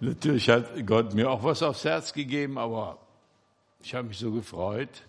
[0.00, 2.98] Natürlich hat Gott mir auch was aufs Herz gegeben, aber
[3.82, 5.04] ich habe mich so gefreut.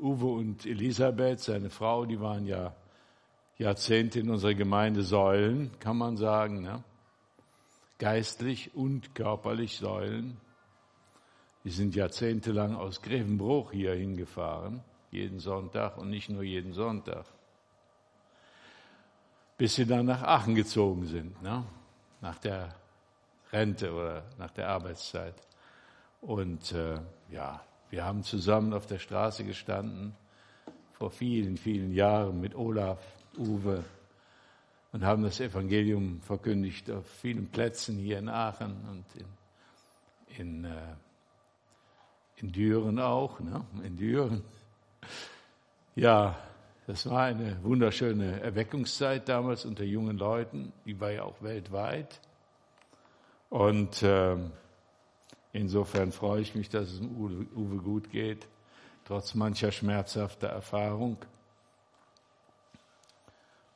[0.00, 2.74] Uwe und Elisabeth, seine Frau, die waren ja
[3.58, 6.62] Jahrzehnte in unserer Gemeinde Säulen, kann man sagen.
[6.62, 6.82] Ne?
[7.98, 10.40] Geistlich und körperlich Säulen.
[11.64, 17.24] Die sind jahrzehntelang aus Grevenbruch hier hingefahren, jeden Sonntag und nicht nur jeden Sonntag.
[19.58, 21.64] Bis sie dann nach Aachen gezogen sind, ne?
[22.20, 22.74] nach der
[23.52, 25.34] Rente oder nach der Arbeitszeit.
[26.20, 26.98] Und äh,
[27.30, 30.14] ja, wir haben zusammen auf der Straße gestanden,
[30.92, 32.98] vor vielen, vielen Jahren mit Olaf,
[33.36, 33.84] Uwe
[34.92, 39.04] und haben das Evangelium verkündigt auf vielen Plätzen hier in Aachen und
[40.36, 40.94] in, in, äh,
[42.36, 43.64] in Düren auch, ne?
[43.84, 44.42] in Düren.
[45.94, 46.36] Ja,
[46.86, 52.20] das war eine wunderschöne Erweckungszeit damals unter jungen Leuten, die war ja auch weltweit.
[53.50, 54.36] Und äh,
[55.52, 58.46] insofern freue ich mich, dass es Uwe, Uwe gut geht,
[59.04, 61.16] trotz mancher schmerzhafter Erfahrung.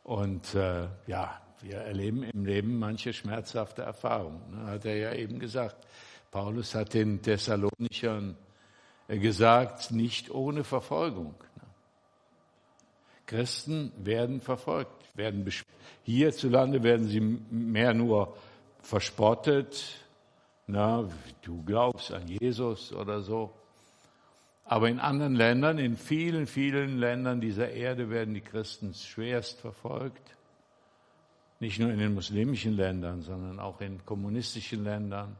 [0.05, 4.43] Und äh, ja, wir erleben im Leben manche schmerzhafte Erfahrungen.
[4.51, 4.67] Ne?
[4.67, 5.77] Hat er ja eben gesagt.
[6.31, 8.37] Paulus hat den Thessalonichern
[9.09, 11.35] äh, gesagt, nicht ohne Verfolgung.
[11.57, 11.63] Ne?
[13.27, 15.49] Christen werden verfolgt, werden
[16.03, 18.37] hierzulande werden sie mehr nur
[18.83, 19.99] verspottet,
[20.67, 21.09] na,
[21.43, 23.53] du glaubst an Jesus oder so.
[24.65, 30.37] Aber in anderen Ländern, in vielen, vielen Ländern dieser Erde werden die Christen schwerst verfolgt.
[31.61, 35.37] Nicht nur in den muslimischen Ländern, sondern auch in kommunistischen Ländern.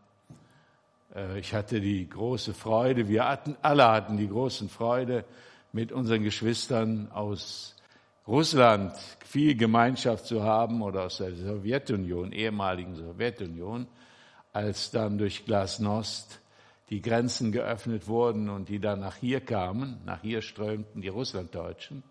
[1.15, 5.25] Äh, ich hatte die große Freude, wir hatten, alle hatten die großen Freude,
[5.73, 7.77] mit unseren Geschwistern aus
[8.27, 13.89] Russland viel Gemeinschaft zu haben oder aus der Sowjetunion, ehemaligen Sowjetunion,
[14.53, 16.41] als dann durch Glasnost
[16.91, 22.05] die Grenzen geöffnet wurden und die dann nach hier kamen, nach hier strömten die Russlanddeutschen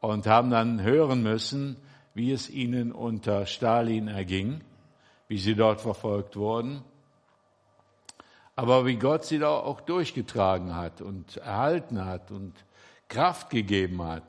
[0.00, 1.76] und haben dann hören müssen,
[2.14, 4.62] wie es ihnen unter Stalin erging,
[5.28, 6.82] wie sie dort verfolgt wurden,
[8.56, 12.52] aber wie Gott sie da auch durchgetragen hat und erhalten hat und
[13.08, 14.24] Kraft gegeben hat.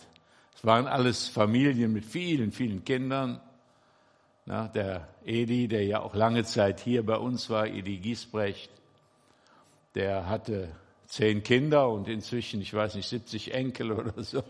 [0.66, 3.40] Waren alles Familien mit vielen, vielen Kindern.
[4.46, 8.72] Na, der Edi, der ja auch lange Zeit hier bei uns war, Edi Giesbrecht,
[9.94, 10.70] der hatte
[11.06, 14.44] zehn Kinder und inzwischen, ich weiß nicht, 70 Enkel oder so.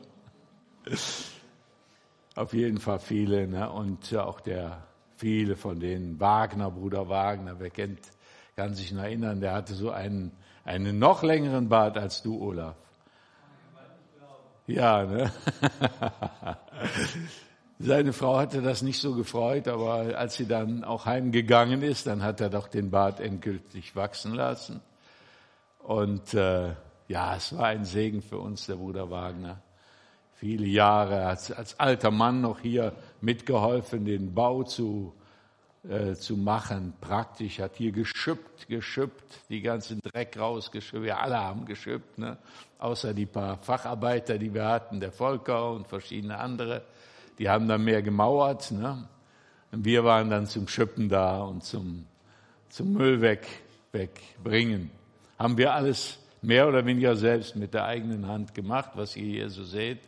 [2.35, 3.45] Auf jeden Fall viele.
[3.45, 3.69] Ne?
[3.69, 4.87] Und auch der,
[5.17, 7.99] viele von denen, Wagner, Bruder Wagner, wer kennt,
[8.55, 10.31] kann sich noch erinnern, der hatte so einen,
[10.63, 12.77] einen noch längeren Bart als du, Olaf.
[14.67, 15.31] Ja, ne?
[17.79, 22.23] Seine Frau hatte das nicht so gefreut, aber als sie dann auch heimgegangen ist, dann
[22.23, 24.81] hat er doch den Bart endgültig wachsen lassen.
[25.79, 26.73] Und äh,
[27.07, 29.61] ja, es war ein Segen für uns, der Bruder Wagner.
[30.33, 35.13] Viele Jahre als, als alter Mann noch hier mitgeholfen, den Bau zu
[35.89, 41.65] äh, zu machen, praktisch, hat hier geschüppt, geschüppt, die ganzen Dreck rausgeschüppt, wir alle haben
[41.65, 42.37] geschüppt, ne?
[42.79, 46.83] außer die paar Facharbeiter, die wir hatten, der Volker und verschiedene andere,
[47.37, 48.71] die haben dann mehr gemauert.
[48.71, 49.07] Ne?
[49.71, 52.07] Und wir waren dann zum Schüppen da und zum,
[52.69, 53.45] zum Müll weg,
[53.91, 54.89] wegbringen.
[55.37, 59.49] Haben wir alles mehr oder weniger selbst mit der eigenen Hand gemacht, was ihr hier
[59.49, 59.99] so seht.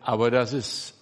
[0.00, 0.94] Aber das ist,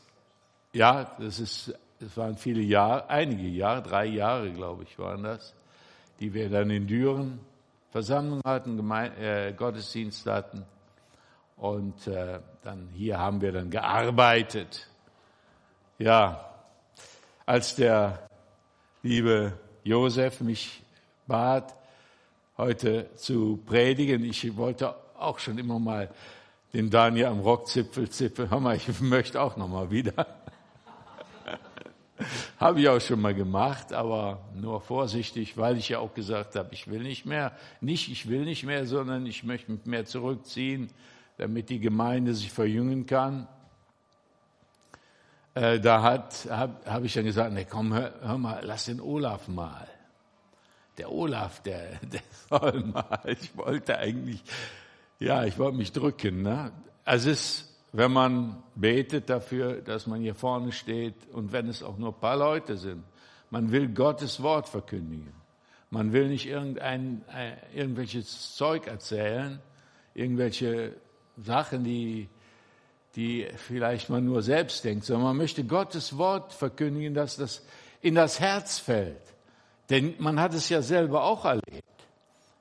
[0.72, 5.54] ja, das ist es waren viele Jahre, einige Jahre, drei Jahre, glaube ich, waren das,
[6.20, 7.40] die wir dann in Düren
[7.90, 10.64] Versammlung hatten, Geme äh, Gottesdienst hatten.
[11.56, 14.88] Und äh, dann hier haben wir dann gearbeitet.
[15.98, 16.52] Ja,
[17.44, 18.26] als der
[19.02, 19.52] liebe
[19.84, 20.82] Josef mich
[21.26, 21.74] bat,
[22.56, 26.10] heute zu predigen, ich wollte auch schon immer mal
[26.72, 28.50] den Daniel am Rockzipfel zipfeln.
[28.50, 30.26] Hör mal, ich möchte auch noch mal wieder.
[32.58, 36.72] habe ich auch schon mal gemacht, aber nur vorsichtig, weil ich ja auch gesagt habe,
[36.72, 37.52] ich will nicht mehr.
[37.80, 40.90] Nicht, ich will nicht mehr, sondern ich möchte mich mehr zurückziehen,
[41.38, 43.48] damit die Gemeinde sich verjüngen kann.
[45.54, 46.30] Äh, da habe
[46.86, 49.86] hab ich dann gesagt, nee, komm, hör, hör, mal, lass den Olaf mal.
[50.98, 53.20] Der Olaf, der, der soll mal.
[53.26, 54.42] Ich wollte eigentlich,
[55.18, 56.42] ja, ich wollte mich drücken.
[56.42, 56.72] Ne?
[57.04, 61.82] Also es ist wenn man betet dafür, dass man hier vorne steht und wenn es
[61.82, 63.04] auch nur ein paar Leute sind.
[63.50, 65.34] Man will Gottes Wort verkündigen.
[65.90, 69.60] Man will nicht irgendein, äh, irgendwelches Zeug erzählen,
[70.14, 70.94] irgendwelche
[71.36, 72.30] Sachen, die,
[73.14, 77.62] die vielleicht man nur selbst denkt, sondern man möchte Gottes Wort verkündigen, dass das
[78.00, 79.20] in das Herz fällt.
[79.90, 81.82] Denn man hat es ja selber auch erlebt.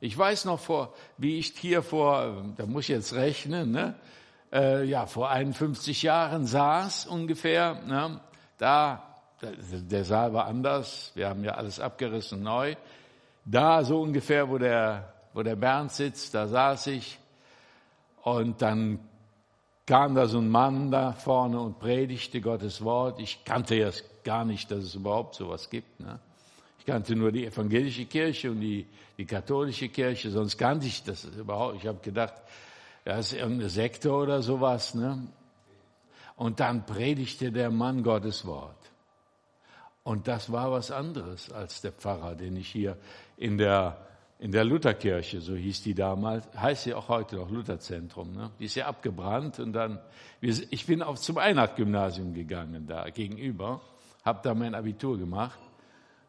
[0.01, 3.95] Ich weiß noch vor, wie ich hier vor, da muss ich jetzt rechnen, ne?
[4.51, 8.19] Äh, ja, vor 51 Jahren saß ungefähr, ne?
[8.57, 9.01] da,
[9.41, 12.75] der Saal war anders, wir haben ja alles abgerissen neu.
[13.45, 17.17] Da so ungefähr, wo der, wo der Bernd sitzt, da saß ich
[18.23, 18.99] und dann
[19.85, 23.19] kam da so ein Mann da vorne und predigte Gottes Wort.
[23.19, 23.89] Ich kannte ja
[24.23, 25.99] gar nicht, dass es überhaupt sowas gibt.
[25.99, 26.19] Ne?
[26.77, 28.85] Ich kannte nur die evangelische Kirche und die,
[29.17, 31.77] die katholische Kirche, sonst kannte ich das überhaupt.
[31.77, 32.33] Ich habe gedacht,
[33.05, 34.93] das ist irgendeine Sekte oder sowas.
[34.95, 35.27] Ne?
[36.35, 38.77] Und dann predigte der Mann Gottes Wort.
[40.03, 42.97] Und das war was anderes als der Pfarrer, den ich hier
[43.37, 44.07] in der
[44.41, 48.33] in der Lutherkirche, so hieß die damals, heißt sie auch heute noch Lutherzentrum.
[48.33, 48.49] Ne?
[48.59, 49.99] Die ist ja abgebrannt und dann,
[50.41, 53.81] ich bin auch zum Einheit-Gymnasium gegangen da gegenüber,
[54.25, 55.59] habe da mein Abitur gemacht,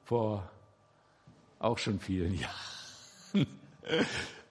[0.04, 0.46] vor
[1.58, 2.34] auch schon vielen
[3.34, 3.46] Jahren.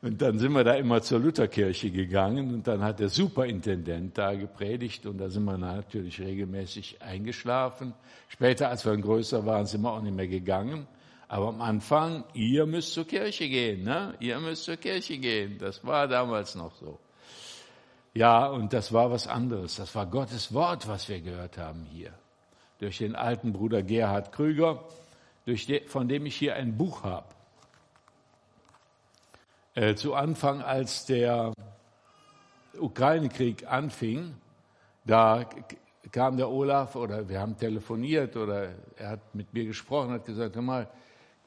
[0.02, 4.34] Und dann sind wir da immer zur Lutherkirche gegangen und dann hat der Superintendent da
[4.34, 7.94] gepredigt und da sind wir natürlich regelmäßig eingeschlafen.
[8.28, 10.88] Später, als wir größer waren, sind wir auch nicht mehr gegangen.
[11.28, 14.16] Aber am Anfang, ihr müsst zur Kirche gehen, ne?
[14.20, 15.60] Ihr müsst zur Kirche gehen.
[15.60, 17.00] Das war damals noch so.
[18.16, 19.76] Ja, und das war was anderes.
[19.76, 22.12] Das war Gottes Wort, was wir gehört haben hier.
[22.80, 24.84] Durch den alten Bruder Gerhard Krüger,
[25.46, 27.28] durch de, von dem ich hier ein Buch habe.
[29.74, 31.54] Äh, zu Anfang, als der
[32.78, 34.36] Ukraine-Krieg anfing,
[35.06, 35.46] da
[36.12, 40.56] kam der Olaf oder wir haben telefoniert oder er hat mit mir gesprochen, hat gesagt,
[40.56, 40.90] hör mal,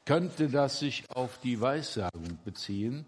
[0.05, 3.05] könnte das sich auf die Weissagung beziehen,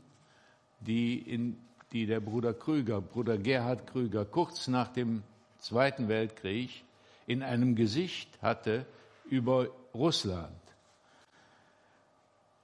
[0.82, 1.58] die, in,
[1.92, 5.24] die der Bruder Krüger, Bruder Gerhard Krüger, kurz nach dem
[5.58, 6.84] Zweiten Weltkrieg
[7.26, 8.86] in einem Gesicht hatte
[9.26, 10.52] über Russland.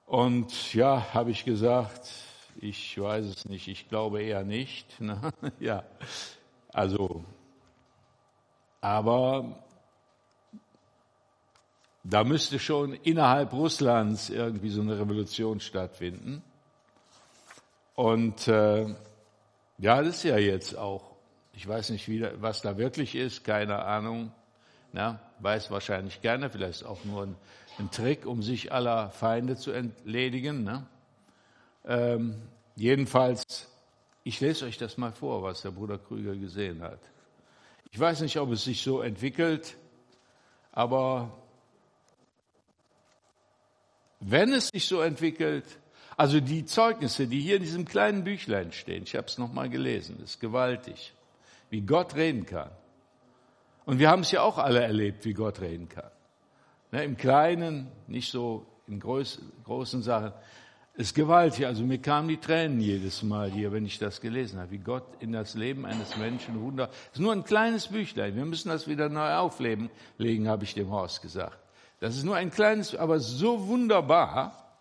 [0.06, 2.08] Und ja, habe ich gesagt,
[2.60, 5.00] ich weiß es nicht, ich glaube eher nicht.
[5.00, 5.20] Ne?
[5.60, 5.84] ja,
[6.72, 7.24] also,
[8.80, 9.64] aber
[12.04, 16.42] da müsste schon innerhalb Russlands irgendwie so eine Revolution stattfinden.
[17.94, 18.94] Und äh,
[19.78, 21.16] ja, das ist ja jetzt auch,
[21.52, 24.32] ich weiß nicht, wie, was da wirklich ist, keine Ahnung.
[24.92, 27.36] Na, weiß wahrscheinlich gerne, vielleicht auch nur ein,
[27.78, 30.62] ein Trick, um sich aller Feinde zu entledigen.
[30.62, 30.86] Ne?
[31.84, 32.40] Ähm,
[32.76, 33.68] jedenfalls,
[34.22, 37.00] ich lese euch das mal vor, was der Bruder Krüger gesehen hat.
[37.90, 39.76] Ich weiß nicht, ob es sich so entwickelt,
[40.72, 41.30] aber
[44.20, 45.64] wenn es sich so entwickelt,
[46.16, 50.20] also die Zeugnisse, die hier in diesem kleinen Büchlein stehen, ich habe es nochmal gelesen,
[50.22, 51.12] ist gewaltig,
[51.70, 52.70] wie Gott reden kann.
[53.84, 56.10] Und wir haben es ja auch alle erlebt, wie Gott reden kann.
[56.90, 60.32] Ne, Im Kleinen, nicht so in groß, großen Sachen.
[60.96, 61.66] Ist gewaltig.
[61.66, 65.02] Also mir kamen die Tränen jedes Mal hier, wenn ich das gelesen habe, wie Gott
[65.18, 66.88] in das Leben eines Menschen wunder.
[67.12, 68.36] Ist nur ein kleines Büchlein.
[68.36, 71.58] Wir müssen das wieder neu aufleben, legen, habe ich dem Horst gesagt.
[71.98, 74.76] Das ist nur ein kleines, aber so wunderbar,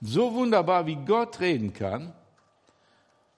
[0.00, 2.14] so wunderbar, wie Gott reden kann.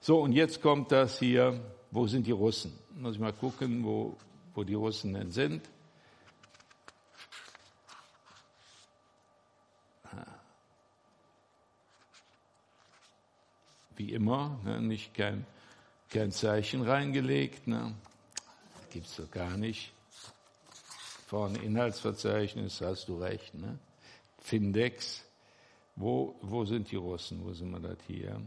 [0.01, 1.61] So, und jetzt kommt das hier,
[1.91, 2.73] wo sind die Russen?
[2.95, 4.17] Muss ich mal gucken, wo,
[4.55, 5.63] wo die Russen denn sind.
[13.99, 15.45] Wie immer, ne, nicht kein,
[16.09, 17.67] kein Zeichen reingelegt.
[17.67, 17.95] Ne?
[18.91, 19.93] Gibt es doch gar nicht
[21.27, 23.79] vorne Inhaltsverzeichnis, hast du recht, ne?
[24.41, 25.25] Findex.
[25.97, 27.45] Wo, wo sind die Russen?
[27.45, 28.41] Wo sind wir das hier?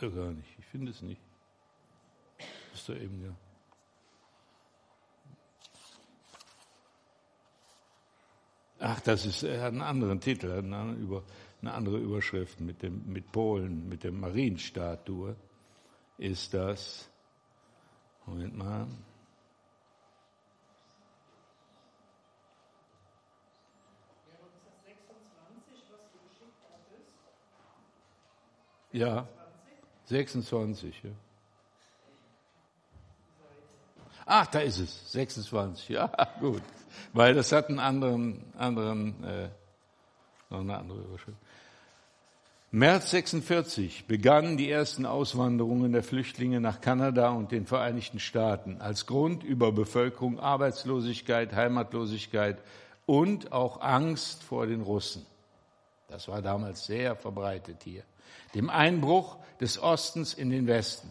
[0.00, 0.48] Doch gar nicht.
[0.58, 1.20] Ich finde es nicht.
[2.72, 3.36] Ist doch eben ja.
[8.78, 11.22] Ach, das ist er hat einen anderen Titel, eine, über,
[11.60, 15.36] eine andere Überschrift mit dem mit Polen, mit der Marienstatue
[16.16, 17.10] ist das.
[18.24, 18.86] Moment mal.
[28.92, 29.28] Ja,
[30.10, 31.02] 26.
[31.04, 31.10] Ja.
[34.26, 35.88] Ach, da ist es, 26.
[35.88, 36.62] Ja, gut.
[37.12, 39.48] Weil das hat einen anderen, anderen, äh,
[40.50, 41.38] noch eine andere Überschrift.
[42.72, 48.80] März 46 begannen die ersten Auswanderungen der Flüchtlinge nach Kanada und den Vereinigten Staaten.
[48.80, 52.58] Als Grund Überbevölkerung, Arbeitslosigkeit, Heimatlosigkeit
[53.06, 55.26] und auch Angst vor den Russen.
[56.06, 58.04] Das war damals sehr verbreitet hier.
[58.54, 61.10] Dem Einbruch des Ostens in den Westen.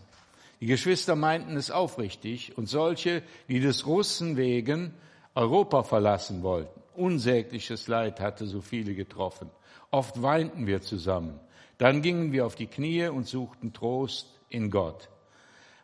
[0.60, 4.94] Die Geschwister meinten es aufrichtig und solche, die des Russen wegen
[5.36, 6.82] Europa verlassen wollten.
[6.96, 9.50] Unsägliches Leid hatte so viele getroffen.
[9.90, 11.40] Oft weinten wir zusammen.
[11.78, 15.08] Dann gingen wir auf die Knie und suchten Trost in Gott.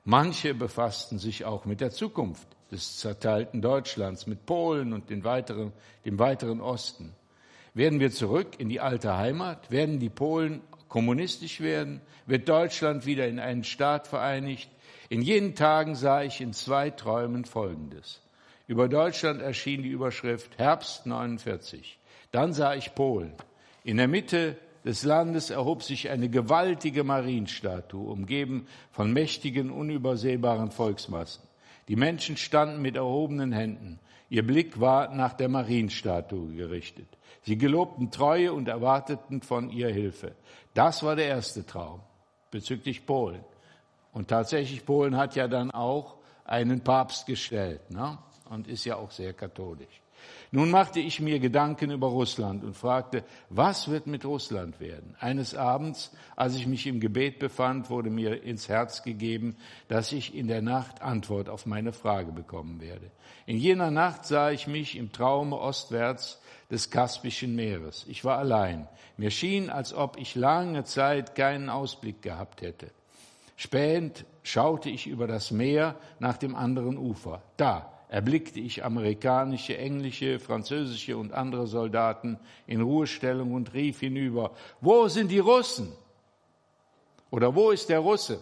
[0.03, 5.71] Manche befassten sich auch mit der Zukunft des zerteilten Deutschlands, mit Polen und weiteren,
[6.03, 7.13] dem weiteren Osten.
[7.73, 9.71] Werden wir zurück in die alte Heimat?
[9.71, 10.61] Werden die Polen
[10.95, 11.99] kommunistisch werden?
[12.25, 14.69] Wird Deutschland wieder in einen Staat vereinigt?
[15.09, 18.21] In jenen Tagen sah ich in zwei Träumen Folgendes.
[18.65, 21.99] Über Deutschland erschien die Überschrift Herbst 49.
[22.31, 23.33] Dann sah ich Polen.
[23.83, 31.43] In der Mitte des Landes erhob sich eine gewaltige Marienstatue, umgeben von mächtigen, unübersehbaren Volksmassen.
[31.89, 33.99] Die Menschen standen mit erhobenen Händen.
[34.29, 37.07] Ihr Blick war nach der Marienstatue gerichtet.
[37.43, 40.35] Sie gelobten Treue und erwarteten von ihr Hilfe.
[40.73, 42.01] Das war der erste Traum
[42.49, 43.43] bezüglich Polen.
[44.11, 46.15] Und tatsächlich, Polen hat ja dann auch
[46.45, 48.17] einen Papst gestellt ne?
[48.49, 50.01] und ist ja auch sehr katholisch.
[50.55, 55.13] Nun machte ich mir Gedanken über Russland und fragte, was wird mit Russland werden?
[55.19, 59.57] Eines Abends, als ich mich im Gebet befand, wurde mir ins Herz gegeben,
[59.89, 63.11] dass ich in der Nacht Antwort auf meine Frage bekommen werde.
[63.45, 68.05] In jener Nacht sah ich mich im Traume ostwärts des Kaspischen Meeres.
[68.07, 68.87] Ich war allein.
[69.17, 72.91] Mir schien, als ob ich lange Zeit keinen Ausblick gehabt hätte.
[73.57, 77.41] Spähend schaute ich über das Meer nach dem anderen Ufer.
[77.57, 85.09] Da, erblickte ich amerikanische, englische, französische und andere Soldaten in Ruhestellung und rief hinüber, wo
[85.09, 85.91] sind die Russen?
[87.29, 88.41] Oder wo ist der Russe?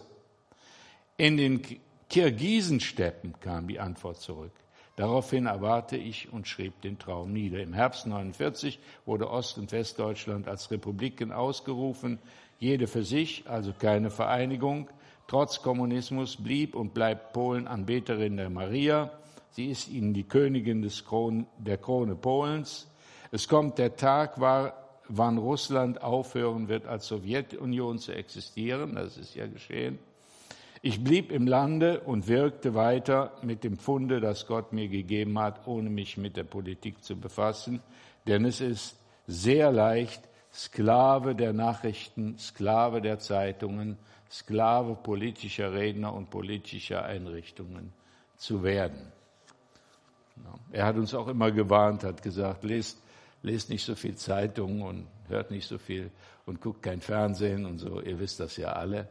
[1.16, 1.60] In den
[2.08, 4.52] Kirgisensteppen kam die Antwort zurück.
[4.94, 7.60] Daraufhin erwarte ich und schrieb den Traum nieder.
[7.60, 12.20] Im Herbst 49 wurde Ost- und Westdeutschland als Republiken ausgerufen,
[12.60, 14.88] jede für sich, also keine Vereinigung.
[15.26, 19.10] Trotz Kommunismus blieb und bleibt Polen Anbeterin der Maria.
[19.54, 22.90] Sie ist ihnen die Königin des Kron der Krone Polens.
[23.30, 28.96] Es kommt der Tag, wann Russland aufhören wird, als Sowjetunion zu existieren.
[28.96, 30.00] Das ist ja geschehen.
[30.82, 35.68] Ich blieb im Lande und wirkte weiter mit dem Funde, das Gott mir gegeben hat,
[35.68, 37.80] ohne mich mit der Politik zu befassen.
[38.26, 46.30] Denn es ist sehr leicht, Sklave der Nachrichten, Sklave der Zeitungen, Sklave politischer Redner und
[46.30, 47.92] politischer Einrichtungen
[48.36, 49.12] zu werden.
[50.72, 52.98] Er hat uns auch immer gewarnt, hat gesagt, lest,
[53.42, 56.10] lest nicht so viel Zeitungen und hört nicht so viel
[56.46, 58.00] und guckt kein Fernsehen und so.
[58.00, 59.08] Ihr wisst das ja alle.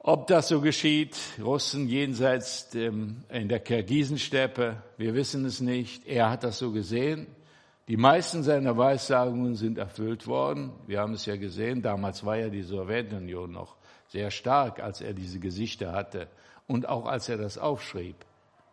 [0.00, 6.04] Ob das so geschieht, Russen jenseits dem, in der Kirgisensteppe, wir wissen es nicht.
[6.08, 7.28] Er hat das so gesehen.
[7.86, 10.72] Die meisten seiner Weissagungen sind erfüllt worden.
[10.88, 13.76] Wir haben es ja gesehen, damals war ja die Sowjetunion noch
[14.08, 16.26] sehr stark, als er diese Gesichter hatte
[16.66, 18.16] und auch als er das aufschrieb.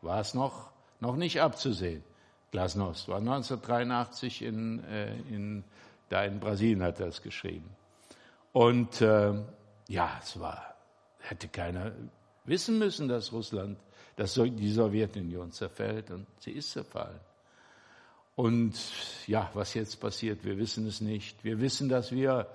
[0.02, 0.69] War es noch
[1.00, 2.04] noch nicht abzusehen.
[2.52, 5.64] Glasnost war 1983 in, äh, in,
[6.10, 7.70] da in Brasilien hat er es geschrieben.
[8.54, 9.34] Und äh,
[9.88, 10.76] ja, es war,
[11.20, 11.92] hätte keiner
[12.46, 13.78] wissen müssen, dass Russland,
[14.16, 17.20] dass die Sowjetunion zerfällt und sie ist zerfallen.
[18.36, 18.74] Und
[19.28, 21.44] ja, was jetzt passiert, wir wissen es nicht.
[21.44, 22.48] Wir wissen, dass wir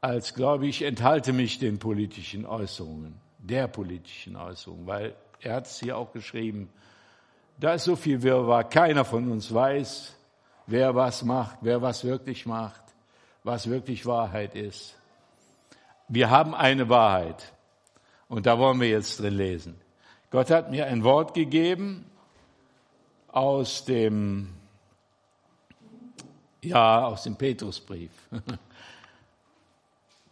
[0.00, 5.80] als, glaube ich, enthalte mich den politischen Äußerungen, der politischen Äußerungen, weil er hat es
[5.80, 6.70] hier auch geschrieben,
[7.60, 8.64] da ist so viel Wirrwarr.
[8.64, 10.16] Keiner von uns weiß,
[10.66, 12.82] wer was macht, wer was wirklich macht,
[13.44, 14.96] was wirklich Wahrheit ist.
[16.08, 17.52] Wir haben eine Wahrheit.
[18.28, 19.80] Und da wollen wir jetzt drin lesen.
[20.30, 22.06] Gott hat mir ein Wort gegeben
[23.28, 24.54] aus dem,
[26.62, 28.10] ja, aus dem Petrusbrief.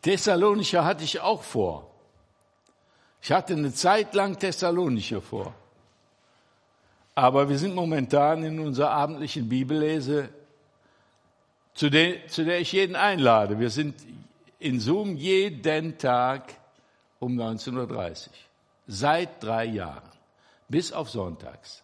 [0.02, 1.90] Thessalonicher hatte ich auch vor.
[3.20, 5.52] Ich hatte eine Zeit lang Thessalonicher vor.
[7.18, 10.28] Aber wir sind momentan in unserer abendlichen Bibellese,
[11.74, 13.58] zu der, zu der ich jeden einlade.
[13.58, 13.96] Wir sind
[14.60, 16.54] in Zoom jeden Tag
[17.18, 18.32] um 19.30 Uhr.
[18.86, 20.08] Seit drei Jahren.
[20.68, 21.82] Bis auf Sonntags.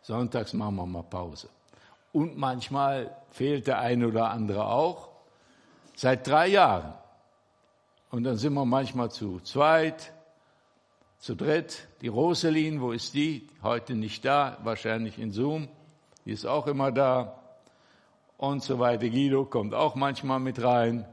[0.00, 1.50] Sonntags machen wir mal Pause.
[2.14, 5.10] Und manchmal fehlt der eine oder andere auch.
[5.94, 6.94] Seit drei Jahren.
[8.10, 10.10] Und dann sind wir manchmal zu zweit,
[11.18, 13.48] zu dritt, die Roselin, wo ist die?
[13.62, 15.68] Heute nicht da, wahrscheinlich in Zoom.
[16.24, 17.42] Die ist auch immer da.
[18.36, 19.08] Und so weiter.
[19.08, 21.06] Guido kommt auch manchmal mit rein.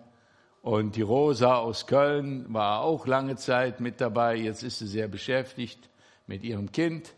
[0.61, 4.35] Und die Rosa aus Köln war auch lange Zeit mit dabei.
[4.35, 5.89] Jetzt ist sie sehr beschäftigt
[6.27, 7.13] mit ihrem Kind.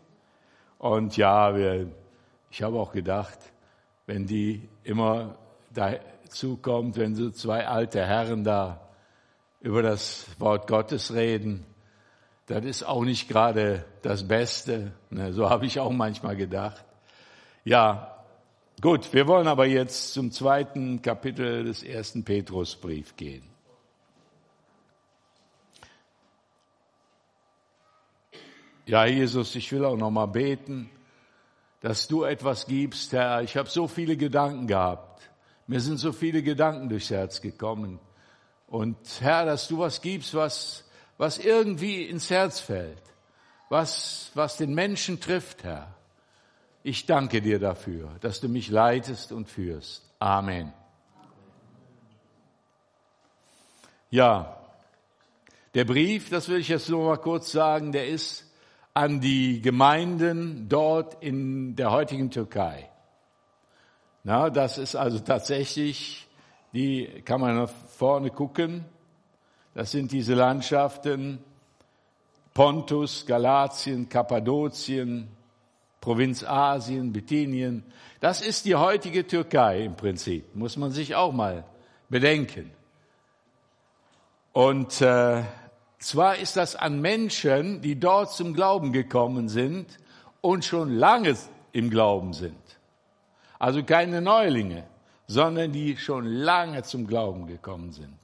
[0.78, 1.90] Und ja, wir,
[2.50, 3.38] ich habe auch gedacht,
[4.06, 5.36] wenn die immer
[5.74, 8.80] dazu kommt, wenn so zwei alte Herren da
[9.60, 11.66] über das Wort Gottes reden.
[12.48, 14.92] Das ist auch nicht gerade das Beste.
[15.10, 16.82] Ne, so habe ich auch manchmal gedacht.
[17.62, 18.24] Ja,
[18.80, 23.42] gut, wir wollen aber jetzt zum zweiten Kapitel des ersten Petrusbrief gehen.
[28.86, 30.88] Ja, Jesus, ich will auch noch mal beten,
[31.82, 33.42] dass du etwas gibst, Herr.
[33.42, 35.20] Ich habe so viele Gedanken gehabt.
[35.66, 38.00] Mir sind so viele Gedanken durchs Herz gekommen.
[38.66, 40.87] Und Herr, dass du was gibst, was,
[41.18, 43.02] was irgendwie ins Herz fällt,
[43.68, 45.94] was, was den Menschen trifft, Herr.
[46.82, 50.08] Ich danke dir dafür, dass du mich leitest und führst.
[50.20, 50.72] Amen.
[54.10, 54.58] Ja,
[55.74, 58.46] der Brief, das will ich jetzt nur mal kurz sagen, der ist
[58.94, 62.88] an die Gemeinden dort in der heutigen Türkei.
[64.24, 66.26] Na, das ist also tatsächlich,
[66.72, 68.84] die kann man nach vorne gucken.
[69.74, 71.38] Das sind diese Landschaften
[72.58, 75.28] Pontus, Galatien, Kappadokien,
[76.00, 77.84] Provinz Asien, Bithynien.
[78.18, 81.64] Das ist die heutige Türkei im Prinzip, muss man sich auch mal
[82.08, 82.72] bedenken.
[84.52, 85.44] Und äh,
[86.00, 89.96] zwar ist das an Menschen, die dort zum Glauben gekommen sind
[90.40, 91.36] und schon lange
[91.70, 92.56] im Glauben sind.
[93.60, 94.82] Also keine Neulinge,
[95.28, 98.18] sondern die schon lange zum Glauben gekommen sind.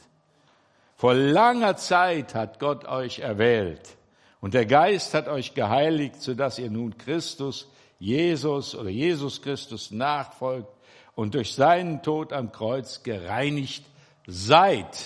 [1.04, 3.98] Vor langer Zeit hat Gott euch erwählt
[4.40, 10.72] und der Geist hat euch geheiligt, sodass ihr nun Christus, Jesus oder Jesus Christus nachfolgt
[11.14, 13.84] und durch seinen Tod am Kreuz gereinigt
[14.26, 14.96] seid.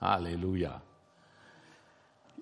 [0.00, 0.82] Halleluja.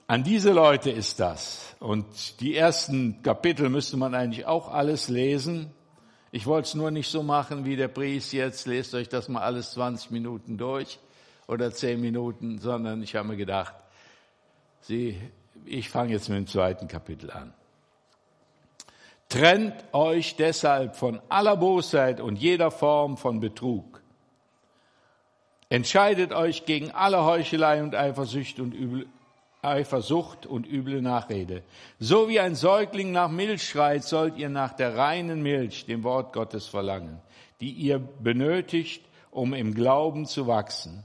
[0.06, 1.76] An diese Leute ist das.
[1.80, 5.70] Und die ersten Kapitel müsste man eigentlich auch alles lesen.
[6.30, 9.42] Ich wollte es nur nicht so machen wie der Priest jetzt, lest euch das mal
[9.42, 10.98] alles 20 Minuten durch
[11.46, 13.74] oder 10 Minuten, sondern ich habe mir gedacht,
[14.82, 15.16] Sie,
[15.64, 17.54] ich fange jetzt mit dem zweiten Kapitel an.
[19.28, 24.02] Trennt euch deshalb von aller Bosheit und jeder Form von Betrug.
[25.68, 29.06] Entscheidet euch gegen alle Heuchelei und Eifersucht und Übel,
[29.62, 31.62] Eifersucht und üble Nachrede.
[32.00, 36.32] So wie ein Säugling nach Milch schreit, sollt ihr nach der reinen Milch, dem Wort
[36.32, 37.20] Gottes, verlangen,
[37.60, 41.04] die ihr benötigt, um im Glauben zu wachsen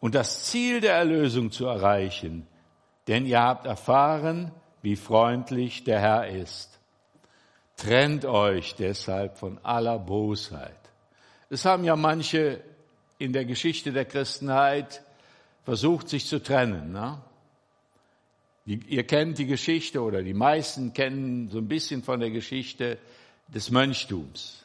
[0.00, 2.46] und das Ziel der Erlösung zu erreichen.
[3.08, 6.78] Denn ihr habt erfahren, wie freundlich der Herr ist.
[7.76, 10.78] Trennt euch deshalb von aller Bosheit.
[11.50, 12.62] Es haben ja manche
[13.18, 15.02] in der Geschichte der Christenheit
[15.64, 16.92] versucht, sich zu trennen.
[16.92, 17.20] Ne?
[18.64, 22.98] Ihr kennt die Geschichte oder die meisten kennen so ein bisschen von der Geschichte
[23.48, 24.64] des Mönchtums.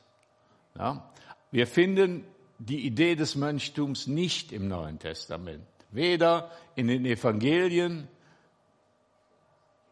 [0.77, 1.11] Ja?
[1.51, 2.23] Wir finden
[2.65, 8.07] die Idee des Mönchtums nicht im Neuen Testament, weder in den Evangelien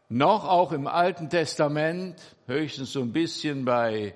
[0.08, 4.14] noch auch im Alten Testament, höchstens so ein bisschen bei,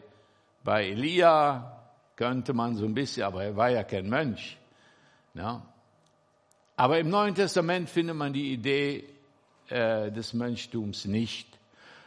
[0.63, 1.81] bei Elia
[2.17, 4.57] könnte man so ein bisschen, aber er war ja kein Mönch.
[5.35, 5.63] Ja?
[6.77, 9.05] Aber im Neuen Testament findet man die Idee
[9.69, 11.49] äh, des Mönchtums nicht.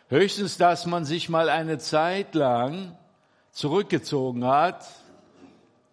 [0.09, 2.97] Höchstens, dass man sich mal eine Zeit lang
[3.51, 4.85] zurückgezogen hat,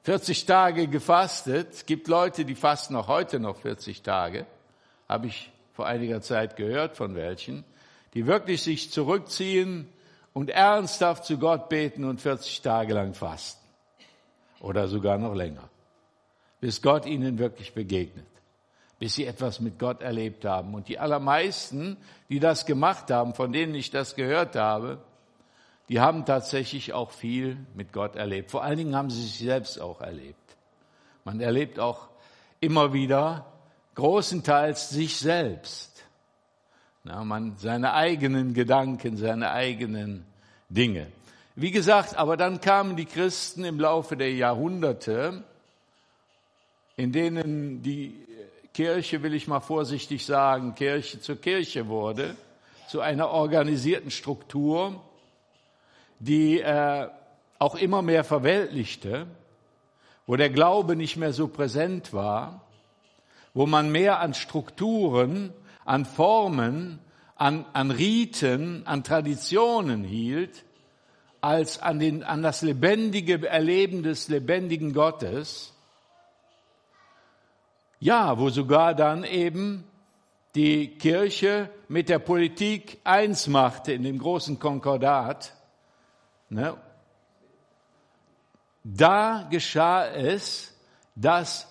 [0.04, 1.72] 40 Tage gefastet.
[1.72, 4.46] Es gibt Leute, die fasten auch heute noch 40 Tage.
[5.08, 7.64] Habe ich vor einiger Zeit gehört von welchen,
[8.14, 9.88] die wirklich sich zurückziehen
[10.32, 13.60] und ernsthaft zu Gott beten und 40 Tage lang fasten.
[14.60, 15.68] Oder sogar noch länger.
[16.60, 18.26] Bis Gott ihnen wirklich begegnet
[18.98, 20.74] bis sie etwas mit Gott erlebt haben.
[20.74, 21.98] Und die allermeisten,
[22.30, 24.98] die das gemacht haben, von denen ich das gehört habe,
[25.88, 28.50] die haben tatsächlich auch viel mit Gott erlebt.
[28.50, 30.38] Vor allen Dingen haben sie sich selbst auch erlebt.
[31.24, 32.08] Man erlebt auch
[32.60, 33.46] immer wieder
[33.94, 36.04] großenteils sich selbst.
[37.04, 40.24] Na, man, seine eigenen Gedanken, seine eigenen
[40.70, 41.06] Dinge.
[41.54, 45.44] Wie gesagt, aber dann kamen die Christen im Laufe der Jahrhunderte,
[46.96, 48.26] in denen die
[48.72, 52.36] Kirche, will ich mal vorsichtig sagen, Kirche zur Kirche wurde,
[52.88, 55.00] zu einer organisierten Struktur,
[56.18, 57.08] die äh,
[57.58, 59.26] auch immer mehr verweltlichte,
[60.26, 62.62] wo der Glaube nicht mehr so präsent war,
[63.52, 65.52] wo man mehr an Strukturen,
[65.84, 66.98] an Formen,
[67.36, 70.64] an, an Riten, an Traditionen hielt,
[71.40, 75.74] als an, den, an das lebendige Erleben des lebendigen Gottes
[78.04, 79.84] ja, wo sogar dann eben
[80.54, 85.54] die Kirche mit der Politik eins machte in dem großen Konkordat.
[86.48, 86.76] Ne?
[88.84, 90.74] da geschah es,
[91.16, 91.66] dass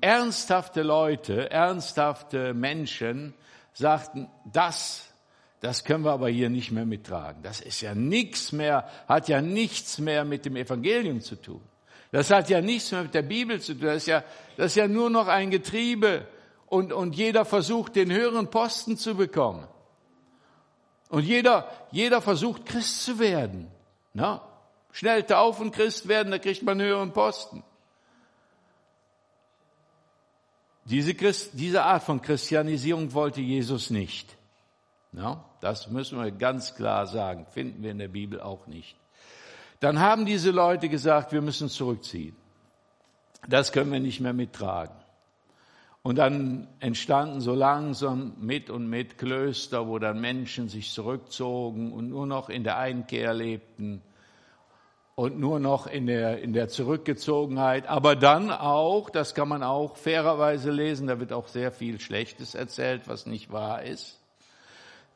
[0.00, 3.34] ernsthafte Leute, ernsthafte Menschen
[3.74, 5.06] sagten, das,
[5.60, 7.42] das können wir aber hier nicht mehr mittragen.
[7.42, 11.60] Das ist ja nichts mehr, hat ja nichts mehr mit dem Evangelium zu tun.
[12.10, 13.86] Das hat ja nichts mehr mit der Bibel zu tun.
[13.86, 14.24] Das ist ja,
[14.56, 16.26] das ist ja nur noch ein Getriebe
[16.66, 19.66] und, und jeder versucht, den höheren Posten zu bekommen.
[21.14, 23.70] Und jeder, jeder versucht, Christ zu werden.
[24.14, 24.42] Na?
[24.90, 27.62] Schnell taufen, Christ werden, da kriegt man höheren Posten.
[30.86, 34.36] Diese, Christ, diese Art von Christianisierung wollte Jesus nicht.
[35.12, 37.46] Ja, das müssen wir ganz klar sagen.
[37.46, 38.96] Finden wir in der Bibel auch nicht.
[39.78, 42.34] Dann haben diese Leute gesagt, wir müssen zurückziehen.
[43.46, 44.96] Das können wir nicht mehr mittragen.
[46.06, 52.10] Und dann entstanden so langsam mit und mit Klöster, wo dann Menschen sich zurückzogen und
[52.10, 54.02] nur noch in der Einkehr lebten
[55.14, 57.88] und nur noch in der, in der Zurückgezogenheit.
[57.88, 62.54] Aber dann auch, das kann man auch fairerweise lesen, da wird auch sehr viel Schlechtes
[62.54, 64.20] erzählt, was nicht wahr ist,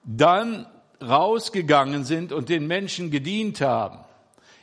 [0.05, 0.66] dann
[1.03, 3.98] rausgegangen sind und den Menschen gedient haben,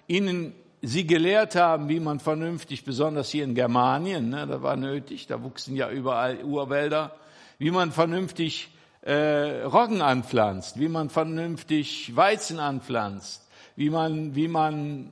[0.07, 5.27] ihnen sie gelehrt haben, wie man vernünftig, besonders hier in Germanien, ne, da war nötig,
[5.27, 7.15] da wuchsen ja überall Urwälder,
[7.57, 8.69] wie man vernünftig
[9.01, 15.11] äh, Roggen anpflanzt, wie man vernünftig Weizen anpflanzt, wie man, wie man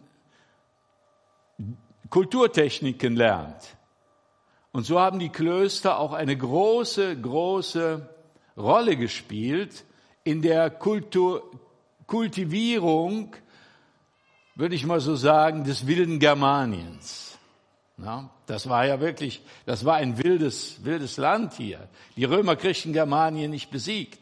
[2.09, 3.75] Kulturtechniken lernt.
[4.71, 8.09] Und so haben die Klöster auch eine große, große
[8.57, 9.85] Rolle gespielt
[10.23, 11.49] in der Kultur,
[12.07, 13.35] Kultivierung,
[14.55, 17.37] würde ich mal so sagen, des wilden Germaniens.
[17.97, 21.87] Ja, das war ja wirklich, das war ein wildes, wildes Land hier.
[22.15, 24.19] Die Römer kriegten Germanien nicht besiegt.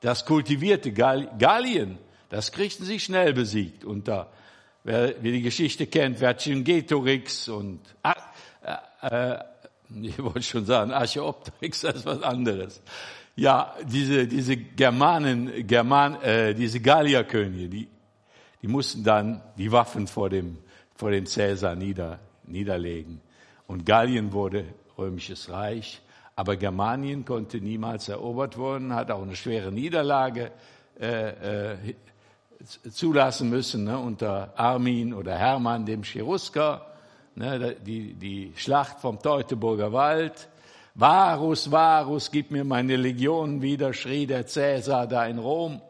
[0.00, 4.30] Das kultivierte Gallien, das kriegten sie schnell besiegt unter
[4.84, 9.38] wer, wer die Geschichte kennt, Vercingetorix und, äh, äh,
[10.02, 12.82] ich wollte schon sagen, Archeopteryx, das ist was anderes.
[13.36, 17.88] Ja, diese, diese Germanen, German, äh, diese Gallierkönige, die,
[18.62, 20.58] die mussten dann die Waffen vor dem,
[20.94, 23.20] vor den Cäsar nieder, niederlegen.
[23.66, 24.64] Und Gallien wurde
[24.96, 26.00] römisches Reich.
[26.34, 30.52] Aber Germanien konnte niemals erobert werden, hat auch eine schwere Niederlage
[31.00, 31.94] äh, äh,
[32.90, 36.86] zulassen müssen ne, unter Armin oder Hermann dem Cherusker,
[37.34, 40.48] ne, die, die Schlacht vom Teutoburger Wald.
[40.94, 45.80] Varus, Varus, gib mir meine Legionen wieder, schrie der Cäsar da in Rom.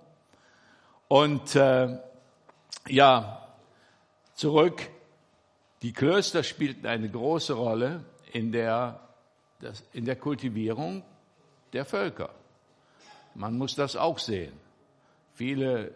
[1.09, 1.99] Und äh,
[2.89, 3.47] ja,
[4.35, 4.89] zurück,
[5.83, 9.01] die Klöster spielten eine große Rolle in der,
[9.93, 11.03] in der Kultivierung
[11.73, 12.31] der Völker.
[13.35, 14.53] Man muss das auch sehen.
[15.35, 15.95] Viele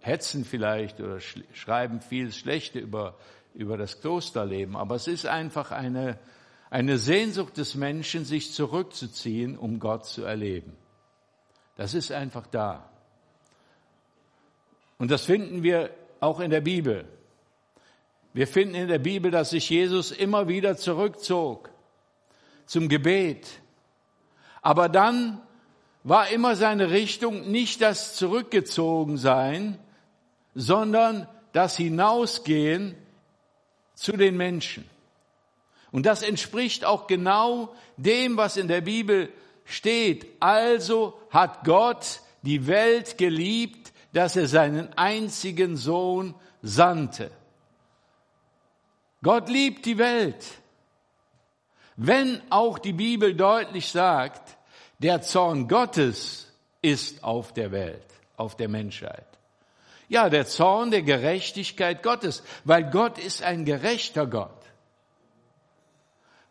[0.00, 3.16] hetzen vielleicht oder schreiben viel Schlechte über,
[3.54, 6.18] über das Klosterleben, aber es ist einfach eine,
[6.70, 10.76] eine Sehnsucht des Menschen, sich zurückzuziehen, um Gott zu erleben.
[11.76, 12.88] Das ist einfach da.
[14.98, 15.90] Und das finden wir
[16.22, 17.04] auch in der Bibel.
[18.32, 21.68] Wir finden in der Bibel, dass sich Jesus immer wieder zurückzog
[22.64, 23.46] zum Gebet.
[24.62, 25.42] Aber dann
[26.04, 29.78] war immer seine Richtung nicht das Zurückgezogensein,
[30.54, 32.94] sondern das Hinausgehen
[33.94, 34.88] zu den Menschen.
[35.90, 39.28] Und das entspricht auch genau dem, was in der Bibel
[39.64, 40.26] steht.
[40.38, 43.81] Also hat Gott die Welt geliebt,
[44.12, 47.30] dass er seinen einzigen Sohn sandte.
[49.22, 50.44] Gott liebt die Welt.
[51.96, 54.56] Wenn auch die Bibel deutlich sagt,
[54.98, 59.26] der Zorn Gottes ist auf der Welt, auf der Menschheit.
[60.08, 64.50] Ja, der Zorn der Gerechtigkeit Gottes, weil Gott ist ein gerechter Gott.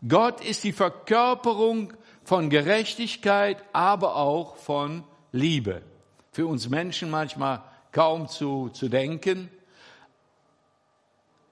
[0.07, 1.93] Gott ist die Verkörperung
[2.23, 5.83] von Gerechtigkeit, aber auch von Liebe.
[6.31, 9.49] Für uns Menschen manchmal kaum zu, zu denken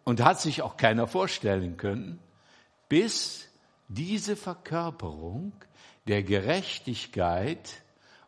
[0.04, 2.20] und hat sich auch keiner vorstellen können,
[2.88, 3.48] bis
[3.88, 5.52] diese Verkörperung
[6.08, 7.82] der Gerechtigkeit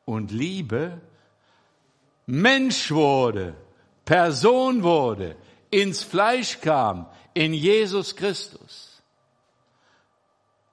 [0.05, 1.01] und Liebe
[2.25, 3.55] Mensch wurde
[4.11, 5.37] Person wurde,
[5.69, 9.01] ins Fleisch kam, in Jesus Christus.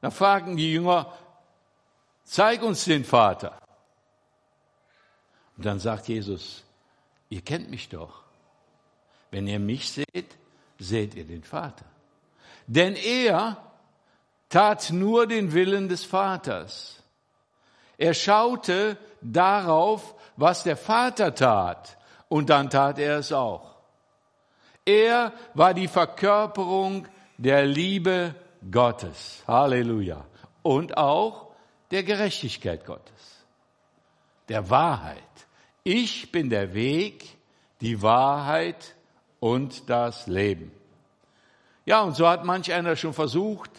[0.00, 1.12] Da fragen die Jünger,
[2.24, 3.60] zeig uns den Vater.
[5.58, 6.64] Und dann sagt Jesus,
[7.28, 8.22] ihr kennt mich doch.
[9.30, 10.36] Wenn ihr mich seht,
[10.78, 11.84] seht ihr den Vater.
[12.68, 13.56] Denn er
[14.48, 17.02] tat nur den Willen des Vaters.
[17.98, 23.74] Er schaute darauf, was der Vater tat und dann tat er es auch.
[24.84, 28.34] Er war die Verkörperung der Liebe
[28.70, 29.42] Gottes.
[29.46, 30.24] Halleluja.
[30.62, 31.48] Und auch
[31.90, 33.44] der Gerechtigkeit Gottes.
[34.48, 35.18] Der Wahrheit.
[35.90, 37.24] Ich bin der Weg,
[37.80, 38.94] die Wahrheit
[39.40, 40.70] und das Leben.
[41.86, 43.70] Ja, und so hat manch einer schon versucht,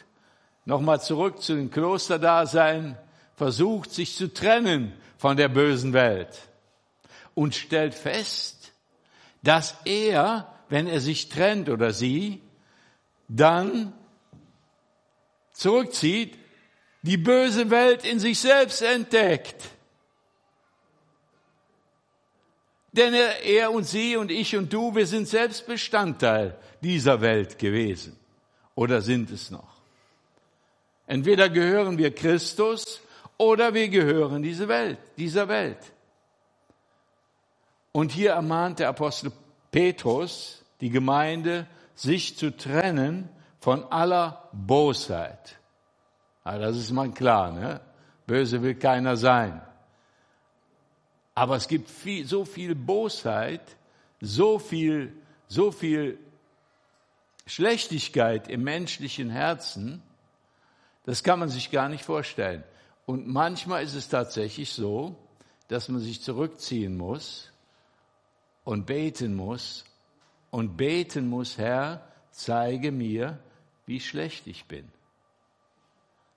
[0.65, 2.97] nochmal zurück zu dem Klosterdasein,
[3.35, 6.35] versucht, sich zu trennen von der bösen Welt
[7.35, 8.71] und stellt fest,
[9.43, 12.41] dass er, wenn er sich trennt oder sie,
[13.27, 13.93] dann
[15.53, 16.39] zurückzieht,
[17.03, 19.75] die böse Welt in sich selbst entdeckt.
[22.99, 27.57] Denn er, er, und sie und ich und du, wir sind selbst Bestandteil dieser Welt
[27.57, 28.19] gewesen.
[28.75, 29.79] Oder sind es noch?
[31.07, 32.99] Entweder gehören wir Christus
[33.37, 35.77] oder wir gehören diese Welt, dieser Welt.
[37.93, 39.31] Und hier ermahnt der Apostel
[39.71, 43.29] Petrus die Gemeinde, sich zu trennen
[43.61, 45.57] von aller Bosheit.
[46.43, 47.79] Also das ist mal klar, ne?
[48.27, 49.61] Böse will keiner sein.
[51.39, 53.61] Aber es gibt viel, so viel Bosheit,
[54.19, 55.13] so viel,
[55.47, 56.19] so viel
[57.45, 60.03] Schlechtigkeit im menschlichen Herzen,
[61.05, 62.65] das kann man sich gar nicht vorstellen.
[63.05, 65.15] Und manchmal ist es tatsächlich so,
[65.69, 67.53] dass man sich zurückziehen muss
[68.65, 69.85] und beten muss
[70.51, 73.39] und beten muss, Herr, zeige mir,
[73.85, 74.91] wie schlecht ich bin.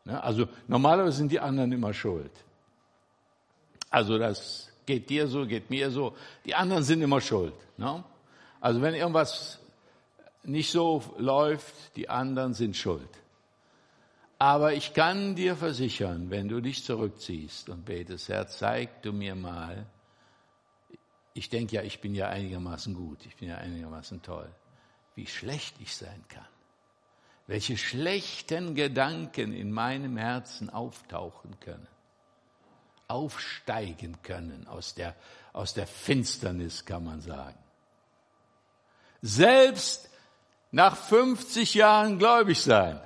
[0.05, 0.23] Ne?
[0.23, 2.31] Also normalerweise sind die anderen immer schuld.
[3.91, 6.16] Also das geht dir so, geht mir so.
[6.45, 7.55] Die anderen sind immer schuld.
[7.77, 8.05] Ne?
[8.61, 9.59] Also wenn irgendwas
[10.42, 13.09] nicht so läuft, die anderen sind schuld.
[14.38, 19.37] Aber ich kann dir versichern, wenn du dich zurückziehst und betest, Herr, zeig du mir
[19.37, 19.87] mal,
[21.35, 24.49] ich denke ja, ich bin ja einigermaßen gut, ich bin ja einigermaßen toll,
[25.14, 26.47] wie schlecht ich sein kann
[27.47, 31.87] welche schlechten Gedanken in meinem Herzen auftauchen können,
[33.09, 35.15] aufsteigen können aus der,
[35.53, 37.59] aus der Finsternis, kann man sagen.
[39.21, 40.11] Selbst
[40.71, 43.01] nach 50 Jahren gläubig sein,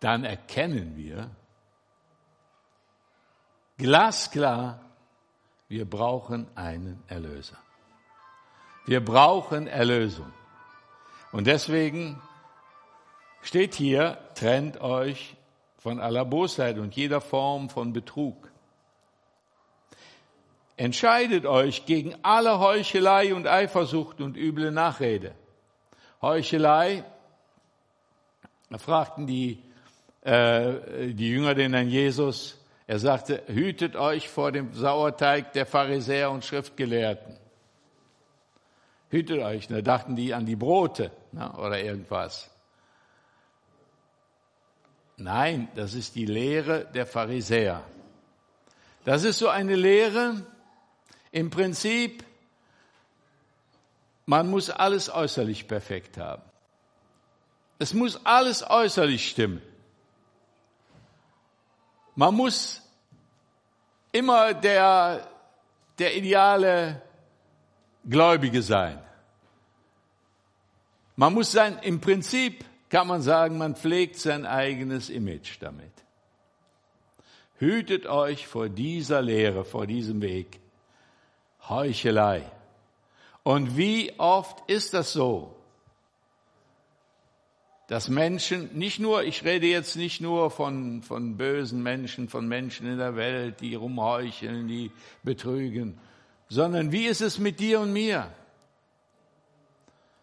[0.00, 1.30] dann erkennen wir
[3.78, 4.80] glasklar,
[5.68, 7.56] wir brauchen einen Erlöser.
[8.86, 10.32] Wir brauchen Erlösung.
[11.32, 12.22] Und deswegen
[13.42, 15.36] steht hier, trennt euch
[15.78, 18.50] von aller Bosheit und jeder Form von Betrug.
[20.76, 25.34] Entscheidet euch gegen alle Heuchelei und Eifersucht und üble Nachrede.
[26.20, 27.04] Heuchelei,
[28.68, 29.62] da fragten die,
[30.22, 36.30] äh, die Jünger den Herrn Jesus, er sagte, hütet euch vor dem Sauerteig der Pharisäer
[36.30, 37.36] und Schriftgelehrten.
[39.10, 42.50] Hütet euch, da dachten die an die Brote oder irgendwas.
[45.16, 47.82] Nein, das ist die Lehre der Pharisäer.
[49.04, 50.44] Das ist so eine Lehre,
[51.32, 52.24] im Prinzip,
[54.24, 56.42] man muss alles äußerlich perfekt haben.
[57.78, 59.62] Es muss alles äußerlich stimmen.
[62.14, 62.82] Man muss
[64.12, 65.28] immer der,
[65.98, 67.02] der ideale
[68.08, 68.98] Gläubige sein.
[71.16, 75.92] Man muss sein, im Prinzip kann man sagen, man pflegt sein eigenes Image damit.
[77.58, 80.60] Hütet euch vor dieser Lehre, vor diesem Weg.
[81.68, 82.44] Heuchelei.
[83.42, 85.54] Und wie oft ist das so,
[87.86, 92.88] dass Menschen, nicht nur, ich rede jetzt nicht nur von, von bösen Menschen, von Menschen
[92.88, 94.90] in der Welt, die rumheucheln, die
[95.22, 95.98] betrügen,
[96.48, 98.32] sondern wie ist es mit dir und mir?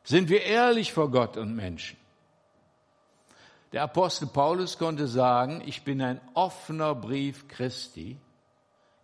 [0.03, 1.97] Sind wir ehrlich vor Gott und Menschen?
[3.73, 8.17] Der Apostel Paulus konnte sagen, ich bin ein offener Brief Christi,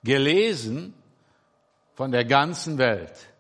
[0.04, 0.94] gelesen
[1.96, 3.34] von der ganzen Welt.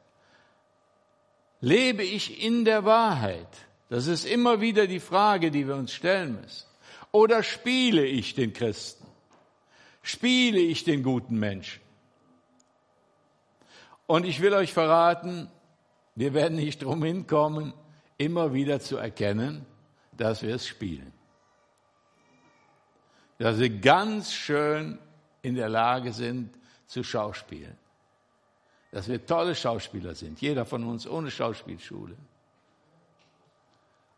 [1.61, 3.47] Lebe ich in der Wahrheit?
[3.89, 6.65] Das ist immer wieder die Frage, die wir uns stellen müssen.
[7.11, 9.05] Oder spiele ich den Christen?
[10.01, 11.81] Spiele ich den guten Menschen?
[14.07, 15.47] Und ich will euch verraten,
[16.15, 17.73] wir werden nicht drum hinkommen,
[18.17, 19.67] immer wieder zu erkennen,
[20.17, 21.18] dass wir es spielen.
[23.39, 24.99] Dass wir ganz schön
[25.41, 26.54] in der Lage sind
[26.86, 27.78] zu schauspielen.
[28.91, 32.15] Dass wir tolle Schauspieler sind, jeder von uns ohne Schauspielschule.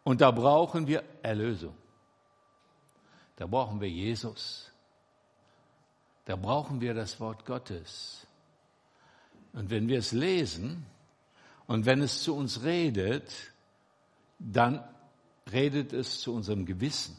[0.03, 1.75] Und da brauchen wir Erlösung.
[3.35, 4.71] Da brauchen wir Jesus.
[6.25, 8.25] Da brauchen wir das Wort Gottes.
[9.53, 10.85] Und wenn wir es lesen
[11.67, 13.31] und wenn es zu uns redet,
[14.39, 14.83] dann
[15.51, 17.17] redet es zu unserem Gewissen,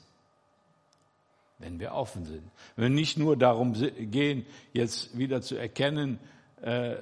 [1.63, 2.43] wenn wir offen sind.
[2.77, 6.19] Wenn wir nicht nur darum gehen, jetzt wieder zu erkennen,
[6.61, 6.97] äh,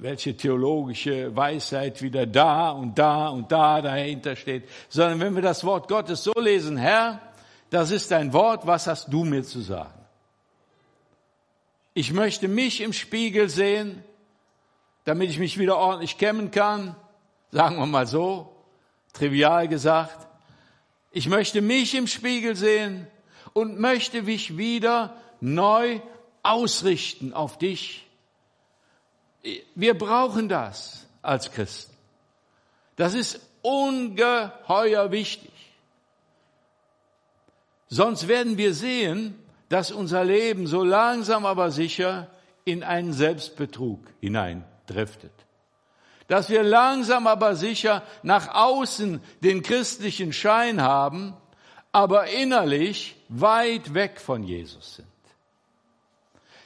[0.00, 5.62] welche theologische Weisheit wieder da und da und da dahinter steht, sondern wenn wir das
[5.64, 7.20] Wort Gottes so lesen, Herr,
[7.68, 9.94] das ist dein Wort, was hast du mir zu sagen?
[11.94, 14.02] Ich möchte mich im Spiegel sehen,
[15.04, 16.96] damit ich mich wieder ordentlich kämmen kann,
[17.52, 18.50] sagen wir mal so,
[19.12, 20.26] trivial gesagt.
[21.12, 23.06] Ich möchte mich im Spiegel sehen
[23.52, 26.00] und möchte mich wieder neu
[26.42, 28.06] ausrichten auf dich.
[29.74, 31.94] Wir brauchen das als Christen.
[32.96, 35.50] Das ist ungeheuer wichtig.
[37.88, 39.34] Sonst werden wir sehen,
[39.68, 42.28] dass unser Leben so langsam aber sicher
[42.64, 45.32] in einen Selbstbetrug hineindriftet.
[46.28, 51.34] Dass wir langsam aber sicher nach außen den christlichen Schein haben,
[51.92, 55.08] aber innerlich weit weg von Jesus sind.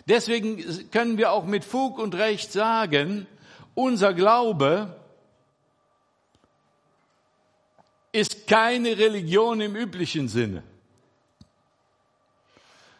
[0.06, 3.26] Deswegen können wir auch mit Fug und Recht sagen,
[3.74, 4.94] unser Glaube
[8.12, 10.62] ist keine Religion im üblichen Sinne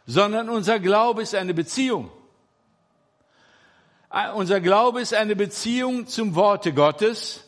[0.07, 2.11] sondern unser Glaube ist eine Beziehung.
[4.11, 7.44] Äh, unser Glaube ist eine Beziehung zum Worte Gottes.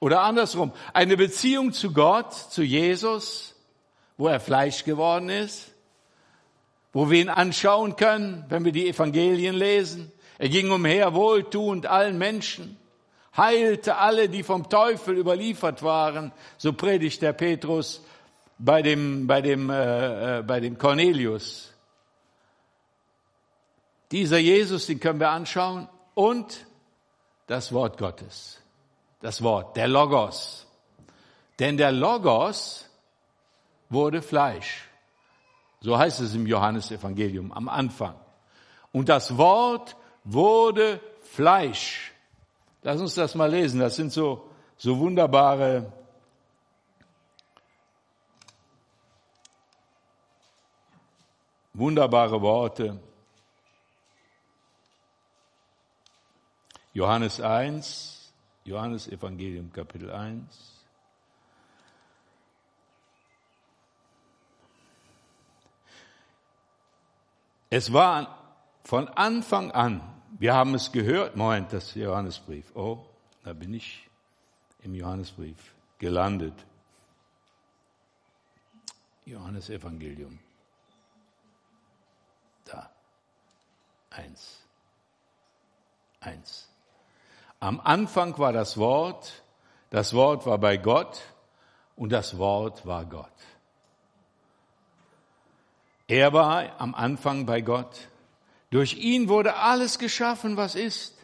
[0.00, 3.54] Oder andersrum, eine Beziehung zu Gott, zu Jesus,
[4.16, 5.72] wo er Fleisch geworden ist,
[6.92, 10.10] wo wir ihn anschauen können, wenn wir die Evangelien lesen.
[10.38, 12.78] Er ging umher wohltuend allen Menschen,
[13.36, 18.02] heilte alle, die vom Teufel überliefert waren, so predigt der Petrus
[18.58, 21.72] bei dem, bei dem, äh, äh, bei dem Cornelius.
[24.10, 26.66] Dieser Jesus, den können wir anschauen und
[27.46, 28.59] das Wort Gottes.
[29.20, 30.66] Das Wort, der Logos.
[31.58, 32.88] Denn der Logos
[33.88, 34.88] wurde Fleisch.
[35.80, 38.14] So heißt es im Johannesevangelium am Anfang.
[38.92, 42.12] Und das Wort wurde Fleisch.
[42.82, 43.80] Lass uns das mal lesen.
[43.80, 45.92] Das sind so, so wunderbare
[51.72, 53.00] Wunderbare Worte.
[56.92, 58.19] Johannes 1,
[58.70, 60.40] Johannes Evangelium Kapitel 1.
[67.68, 68.54] Es war
[68.84, 70.00] von Anfang an,
[70.38, 72.74] wir haben es gehört, Moment, das Johannesbrief.
[72.76, 73.04] Oh,
[73.42, 74.08] da bin ich
[74.82, 76.54] im Johannesbrief gelandet.
[79.26, 80.38] Johannes Evangelium.
[84.10, 84.58] Eins.
[86.20, 86.69] Eins.
[87.60, 89.42] Am Anfang war das Wort,
[89.90, 91.20] das Wort war bei Gott
[91.94, 93.28] und das Wort war Gott.
[96.08, 98.08] Er war am Anfang bei Gott.
[98.70, 101.14] Durch ihn wurde alles geschaffen, was ist.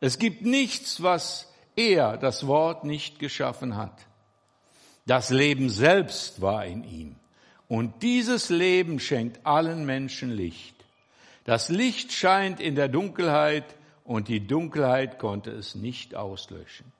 [0.00, 4.06] Es gibt nichts, was er, das Wort, nicht geschaffen hat.
[5.04, 7.16] Das Leben selbst war in ihm.
[7.68, 10.76] Und dieses Leben schenkt allen Menschen Licht.
[11.44, 13.75] Das Licht scheint in der Dunkelheit
[14.06, 16.92] und die Dunkelheit konnte es nicht auslöschen.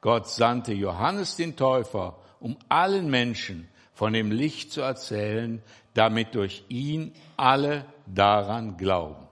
[0.00, 5.62] Gott sandte Johannes den Täufer, um allen Menschen von dem Licht zu erzählen,
[5.94, 9.28] damit durch ihn alle daran glauben.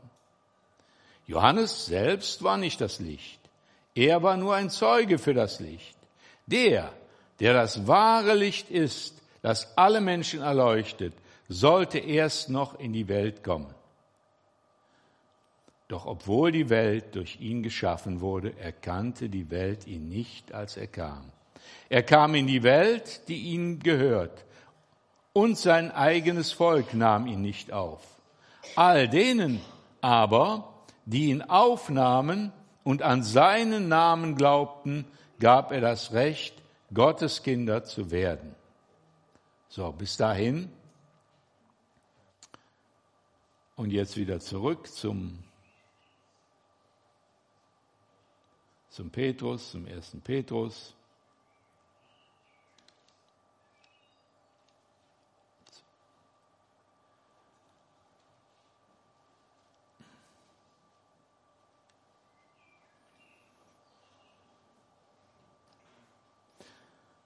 [1.26, 3.40] Johannes selbst war nicht das Licht.
[3.94, 5.96] Er war nur ein Zeuge für das Licht.
[6.46, 6.92] Der,
[7.38, 11.14] der das wahre Licht ist, das alle Menschen erleuchtet,
[11.48, 13.74] sollte erst noch in die Welt kommen.
[15.90, 20.86] Doch obwohl die Welt durch ihn geschaffen wurde, erkannte die Welt ihn nicht, als er
[20.86, 21.32] kam.
[21.88, 24.44] Er kam in die Welt, die ihm gehört,
[25.32, 28.06] und sein eigenes Volk nahm ihn nicht auf.
[28.76, 29.60] All denen
[30.00, 30.72] aber,
[31.06, 32.52] die ihn aufnahmen
[32.84, 35.04] und an seinen Namen glaubten,
[35.40, 36.54] gab er das Recht,
[36.94, 38.54] Gottes Kinder zu werden.
[39.68, 40.70] So, bis dahin.
[43.74, 45.49] Und jetzt wieder zurück zum
[48.90, 50.94] zum Petrus, zum ersten Petrus.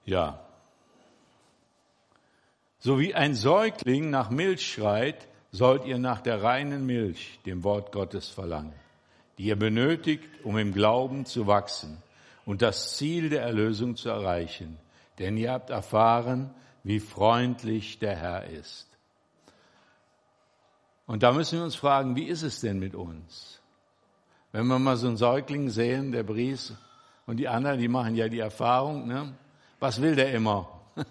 [0.05, 0.39] Ja.
[2.77, 7.91] So wie ein Säugling nach Milch schreit, sollt ihr nach der reinen Milch, dem Wort
[7.91, 8.84] Gottes, verlangen.
[9.37, 11.97] Die ihr benötigt, um im Glauben zu wachsen
[12.45, 14.77] und das Ziel der Erlösung zu erreichen.
[15.19, 18.87] Denn ihr habt erfahren, wie freundlich der Herr ist.
[21.07, 23.61] Und da müssen wir uns fragen, wie ist es denn mit uns?
[24.51, 26.73] Wenn wir mal so einen Säugling sehen, der Bries
[27.25, 29.33] und die anderen, die machen ja die Erfahrung, ne?
[29.79, 30.69] was will der immer?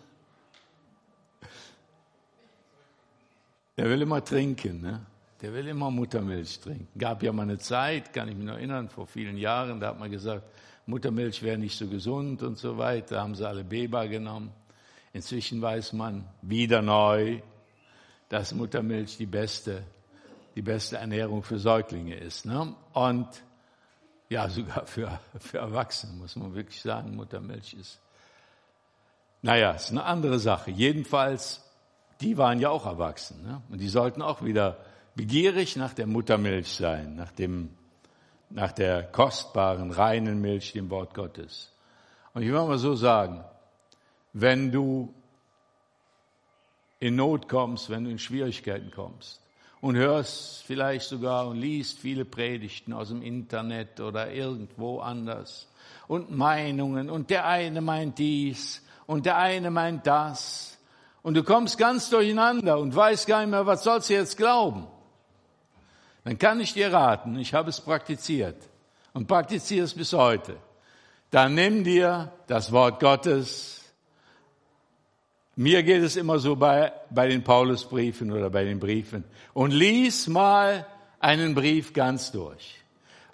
[3.76, 5.04] Der will immer trinken, ne?
[5.40, 6.98] Der will immer Muttermilch trinken.
[6.98, 9.98] Gab ja mal eine Zeit, kann ich mich noch erinnern, vor vielen Jahren, da hat
[9.98, 10.44] man gesagt,
[10.86, 13.16] Muttermilch wäre nicht so gesund und so weiter.
[13.16, 14.52] Da haben sie alle Beba genommen.
[15.12, 17.40] Inzwischen weiß man wieder neu,
[18.28, 19.82] dass Muttermilch die beste,
[20.54, 22.46] die beste Ernährung für Säuglinge ist.
[22.46, 22.74] Ne?
[22.92, 23.28] Und
[24.28, 28.00] ja, sogar für, für Erwachsene muss man wirklich sagen, Muttermilch ist.
[29.42, 30.70] Naja, ist eine andere Sache.
[30.70, 31.64] Jedenfalls
[32.20, 33.42] die waren ja auch erwachsen.
[33.42, 33.60] Ne?
[33.70, 34.78] Und die sollten auch wieder
[35.14, 37.70] begierig nach der Muttermilch sein, nach, dem,
[38.50, 41.72] nach der kostbaren, reinen Milch, dem Wort Gottes.
[42.32, 43.44] Und ich will mal so sagen,
[44.32, 45.14] wenn du
[46.98, 49.40] in Not kommst, wenn du in Schwierigkeiten kommst
[49.80, 55.68] und hörst vielleicht sogar und liest viele Predigten aus dem Internet oder irgendwo anders
[56.08, 60.78] und Meinungen und der eine meint dies und der eine meint das
[61.22, 64.86] und du kommst ganz durcheinander und weißt gar nicht mehr, was sollst du jetzt glauben,
[66.24, 68.56] dann kann ich dir raten, ich habe es praktiziert
[69.12, 70.56] und praktiziere es bis heute.
[71.30, 73.82] Dann nimm dir das Wort Gottes.
[75.56, 79.24] Mir geht es immer so bei, bei den Paulusbriefen oder bei den Briefen.
[79.52, 80.86] Und lies mal
[81.20, 82.80] einen Brief ganz durch.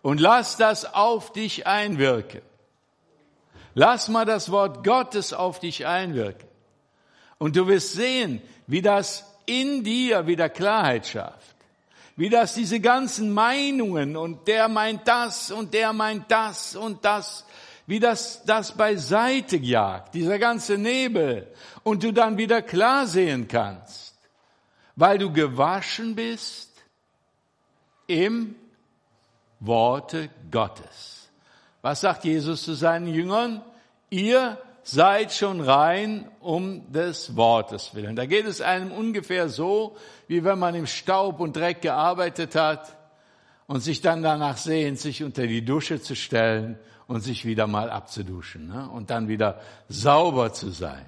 [0.03, 2.43] Und lass das auf dich einwirken.
[3.75, 6.49] Lass mal das Wort Gottes auf dich einwirken.
[7.39, 11.50] Und du wirst sehen, wie das in dir wieder Klarheit schafft.
[12.21, 17.47] Wie das diese ganzen Meinungen und der meint das und der meint das und das,
[17.87, 21.51] wie das das beiseite jagt, dieser ganze Nebel.
[21.83, 24.19] Und du dann wieder klar sehen kannst,
[24.97, 26.71] weil du gewaschen bist
[28.07, 28.55] im
[29.59, 31.31] Worte Gottes.
[31.81, 33.63] Was sagt Jesus zu seinen Jüngern?
[34.11, 38.17] Ihr seid schon rein um des Wortes willen.
[38.17, 42.97] Da geht es einem ungefähr so, wie wenn man im Staub und Dreck gearbeitet hat
[43.67, 47.91] und sich dann danach sehnt, sich unter die Dusche zu stellen und sich wieder mal
[47.91, 48.89] abzuduschen ne?
[48.91, 51.07] und dann wieder sauber zu sein.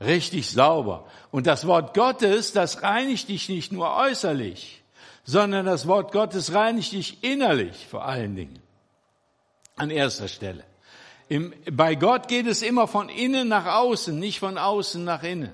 [0.00, 1.06] Richtig sauber.
[1.30, 4.82] Und das Wort Gottes, das reinigt dich nicht nur äußerlich,
[5.24, 8.60] sondern das Wort Gottes reinigt dich innerlich vor allen Dingen.
[9.76, 10.64] An erster Stelle.
[11.28, 15.52] Im, bei Gott geht es immer von innen nach außen, nicht von außen nach innen.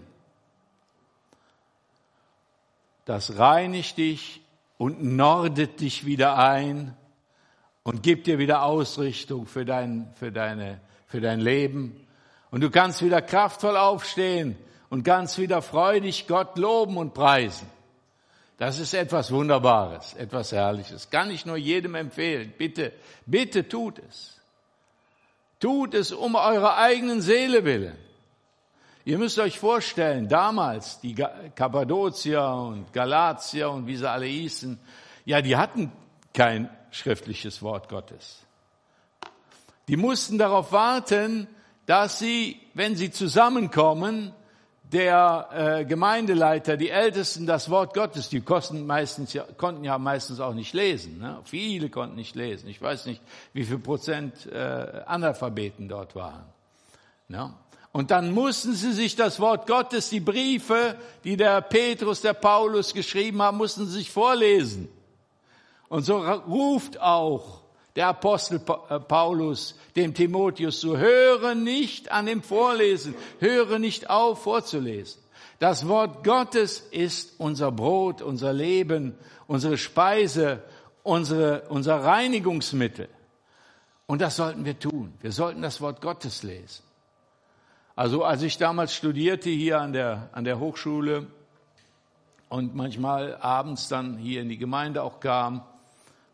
[3.04, 4.40] Das reinigt dich
[4.78, 6.96] und nordet dich wieder ein
[7.82, 12.06] und gibt dir wieder Ausrichtung für dein, für deine, für dein Leben.
[12.50, 14.56] Und du kannst wieder kraftvoll aufstehen
[14.88, 17.68] und kannst wieder freudig Gott loben und preisen.
[18.58, 21.08] Das ist etwas Wunderbares, etwas Herrliches.
[21.08, 22.52] Kann ich nur jedem empfehlen.
[22.58, 22.92] Bitte,
[23.24, 24.39] bitte tut es.
[25.60, 27.96] Tut es um eure eigenen Seele willen.
[29.04, 34.78] Ihr müsst euch vorstellen, damals die Kappadozier und Galatier und wie sie alle hießen,
[35.24, 35.92] ja, die hatten
[36.34, 38.44] kein schriftliches Wort Gottes.
[39.88, 41.46] Die mussten darauf warten,
[41.86, 44.32] dass sie, wenn sie zusammenkommen,
[44.92, 50.40] der äh, Gemeindeleiter, die Ältesten das Wort Gottes, die kosten meistens, ja, konnten ja meistens
[50.40, 51.18] auch nicht lesen.
[51.18, 51.38] Ne?
[51.44, 52.68] Viele konnten nicht lesen.
[52.68, 53.22] Ich weiß nicht,
[53.52, 56.44] wie viel Prozent äh, Analphabeten dort waren.
[57.28, 57.54] Ne?
[57.92, 62.92] Und dann mussten sie sich das Wort Gottes, die Briefe, die der Petrus, der Paulus
[62.92, 64.88] geschrieben haben, mussten sie sich vorlesen.
[65.88, 67.59] Und so ruft auch
[67.96, 74.42] der Apostel äh, Paulus dem Timotheus so, höre nicht an dem Vorlesen, höre nicht auf
[74.42, 75.20] vorzulesen.
[75.58, 79.14] Das Wort Gottes ist unser Brot, unser Leben,
[79.46, 80.62] unsere Speise,
[81.02, 83.08] unsere, unser Reinigungsmittel.
[84.06, 85.12] Und das sollten wir tun.
[85.20, 86.82] Wir sollten das Wort Gottes lesen.
[87.94, 91.26] Also als ich damals studierte hier an der, an der Hochschule
[92.48, 95.62] und manchmal abends dann hier in die Gemeinde auch kam,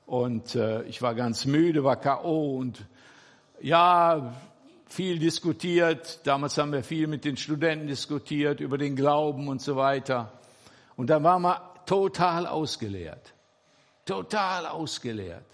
[0.07, 2.57] und äh, ich war ganz müde, war K.O.
[2.57, 2.86] und
[3.61, 4.34] ja,
[4.86, 6.20] viel diskutiert.
[6.24, 10.32] Damals haben wir viel mit den Studenten diskutiert über den Glauben und so weiter.
[10.96, 13.34] Und da war man total ausgeleert.
[14.04, 15.44] Total ausgeleert.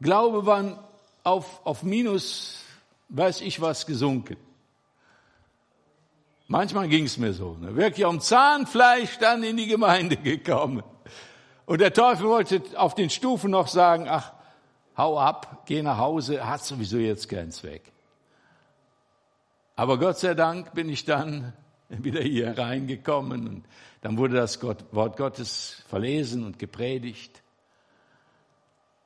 [0.00, 0.88] Glaube war
[1.22, 2.62] auf, auf Minus,
[3.10, 4.36] weiß ich was, gesunken.
[6.48, 7.56] Manchmal ging es mir so.
[7.60, 7.76] Ne?
[7.76, 10.82] Wirklich am Zahnfleisch dann in die Gemeinde gekommen.
[11.66, 14.32] Und der Teufel wollte auf den Stufen noch sagen, ach,
[14.96, 17.92] hau ab, geh nach Hause, hat sowieso jetzt keinen Zweck.
[19.76, 21.52] Aber Gott sei Dank bin ich dann
[21.88, 23.64] wieder hier reingekommen und
[24.02, 27.42] dann wurde das Wort Gottes verlesen und gepredigt.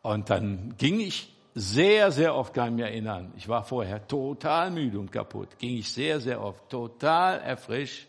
[0.03, 4.71] Und dann ging ich sehr, sehr oft, kann ich mich erinnern, ich war vorher total
[4.71, 8.09] müde und kaputt, ging ich sehr, sehr oft, total erfrischt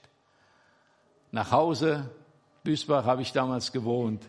[1.32, 2.10] nach Hause.
[2.64, 4.24] Büßbach habe ich damals gewohnt,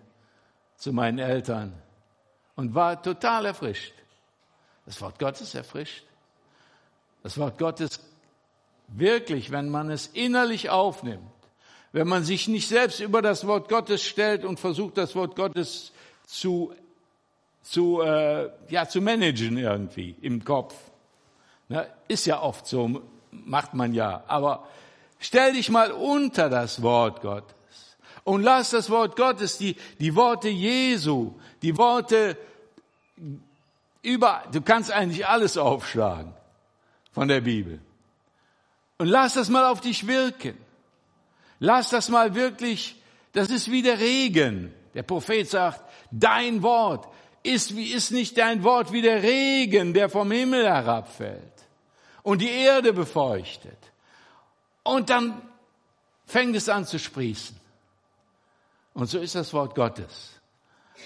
[0.81, 1.75] zu meinen Eltern
[2.57, 3.93] und war total erfrischt.
[4.87, 6.05] Das Wort Gottes erfrischt.
[7.23, 8.01] Das Wort Gottes
[8.89, 11.31] wirklich, wenn man es innerlich aufnimmt,
[11.93, 15.93] wenn man sich nicht selbst über das Wort Gottes stellt und versucht, das Wort Gottes
[16.27, 16.73] zu,
[17.63, 20.75] zu, äh, ja, zu managen irgendwie im Kopf.
[21.69, 24.25] Na, ist ja oft so, macht man ja.
[24.29, 24.67] Aber
[25.19, 27.60] stell dich mal unter das Wort Gottes
[28.25, 32.37] und lass das Wort Gottes, die, die Worte Jesu, die Worte
[34.03, 36.33] über, du kannst eigentlich alles aufschlagen
[37.13, 37.81] von der Bibel.
[38.99, 40.57] Und lass das mal auf dich wirken.
[41.59, 42.97] Lass das mal wirklich,
[43.33, 44.75] das ist wie der Regen.
[44.95, 47.07] Der Prophet sagt, dein Wort
[47.43, 51.51] ist wie, ist nicht dein Wort wie der Regen, der vom Himmel herabfällt
[52.23, 53.79] und die Erde befeuchtet.
[54.83, 55.41] Und dann
[56.27, 57.60] fängt es an zu sprießen.
[59.01, 60.39] Und so ist das Wort Gottes.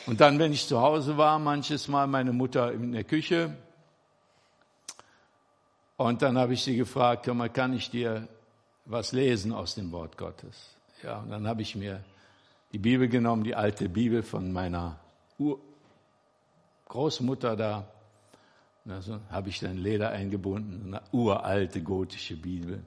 [0.06, 3.56] Und dann, wenn ich zu Hause war, manches Mal meine Mutter in der Küche,
[5.96, 8.26] und dann habe ich sie gefragt, mal, kann ich dir
[8.84, 10.74] was lesen aus dem Wort Gottes?
[11.04, 12.02] Ja, und dann habe ich mir
[12.72, 14.98] die Bibel genommen, die alte Bibel von meiner
[15.38, 15.60] Ur
[16.88, 17.86] Großmutter da.
[18.88, 22.82] Also habe ich dann Leder eingebunden, eine uralte gotische Bibel.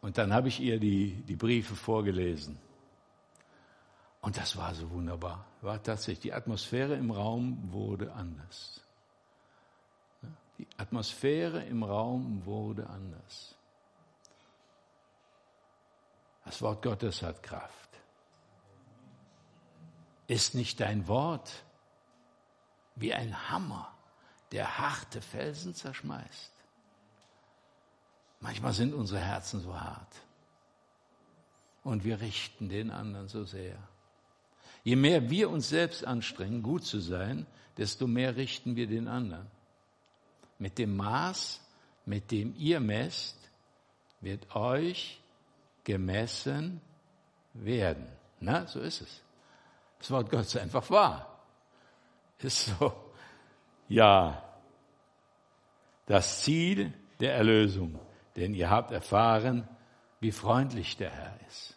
[0.00, 2.58] Und dann habe ich ihr die, die Briefe vorgelesen.
[4.22, 5.44] Und das war so wunderbar.
[5.60, 8.80] War tatsächlich, die Atmosphäre im Raum wurde anders.
[10.58, 13.56] Die Atmosphäre im Raum wurde anders.
[16.44, 17.88] Das Wort Gottes hat Kraft.
[20.28, 21.64] Ist nicht dein Wort
[22.94, 23.92] wie ein Hammer,
[24.52, 26.52] der harte Felsen zerschmeißt?
[28.38, 30.14] Manchmal sind unsere Herzen so hart
[31.82, 33.76] und wir richten den anderen so sehr.
[34.84, 39.46] Je mehr wir uns selbst anstrengen, gut zu sein, desto mehr richten wir den anderen.
[40.58, 41.60] Mit dem Maß,
[42.04, 43.38] mit dem ihr messt,
[44.20, 45.20] wird euch
[45.84, 46.80] gemessen
[47.54, 48.06] werden.
[48.40, 49.22] Na, so ist es.
[49.98, 51.40] Das Wort Gottes einfach wahr.
[52.38, 52.92] Ist so.
[53.88, 54.42] Ja.
[56.06, 58.00] Das Ziel der Erlösung.
[58.34, 59.68] Denn ihr habt erfahren,
[60.18, 61.76] wie freundlich der Herr ist.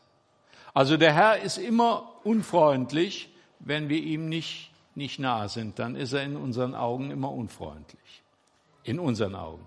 [0.74, 5.80] Also der Herr ist immer unfreundlich, wenn wir ihm nicht, nicht nah sind.
[5.80, 8.24] Dann ist er in unseren Augen immer unfreundlich
[8.86, 9.66] in unseren Augen.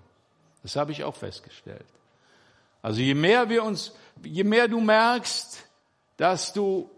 [0.62, 1.84] Das habe ich auch festgestellt.
[2.80, 3.92] Also je mehr wir uns,
[4.22, 5.66] je mehr du merkst,
[6.16, 6.88] dass du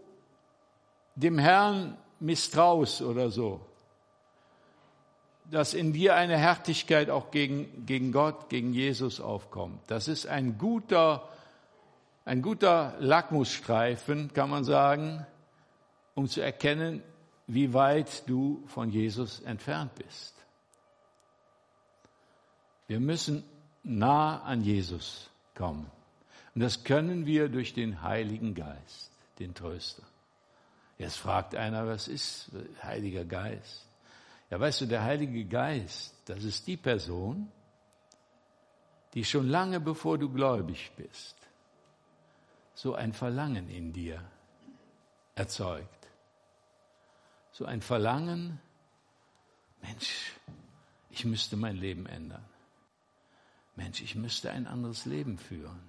[1.15, 3.59] dem Herrn misstraust oder so,
[5.49, 9.79] dass in dir eine Härtigkeit auch gegen, gegen Gott, gegen Jesus aufkommt.
[9.87, 11.27] Das ist ein guter,
[12.23, 15.25] ein guter Lackmusstreifen, kann man sagen,
[16.15, 17.03] um zu erkennen,
[17.47, 20.35] wie weit du von Jesus entfernt bist.
[22.87, 23.43] Wir müssen
[23.83, 25.89] nah an Jesus kommen.
[26.53, 30.03] Und das können wir durch den Heiligen Geist, den Tröster.
[30.97, 32.51] Jetzt fragt einer, was ist
[32.83, 33.87] Heiliger Geist?
[34.49, 37.49] Ja, weißt du, der Heilige Geist, das ist die Person,
[39.13, 41.35] die schon lange bevor du gläubig bist,
[42.73, 44.21] so ein Verlangen in dir
[45.35, 46.00] erzeugt.
[47.51, 48.59] So ein Verlangen,
[49.81, 50.33] Mensch,
[51.09, 52.45] ich müsste mein Leben ändern.
[53.75, 55.79] Mensch, ich müsste ein anderes Leben führen.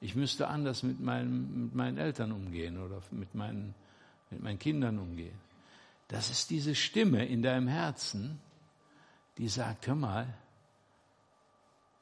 [0.00, 3.74] Ich müsste anders mit, meinem, mit meinen Eltern umgehen oder mit meinen,
[4.30, 5.38] mit meinen Kindern umgehen.
[6.06, 8.40] Das ist diese Stimme in deinem Herzen,
[9.36, 10.34] die sagt, hör mal,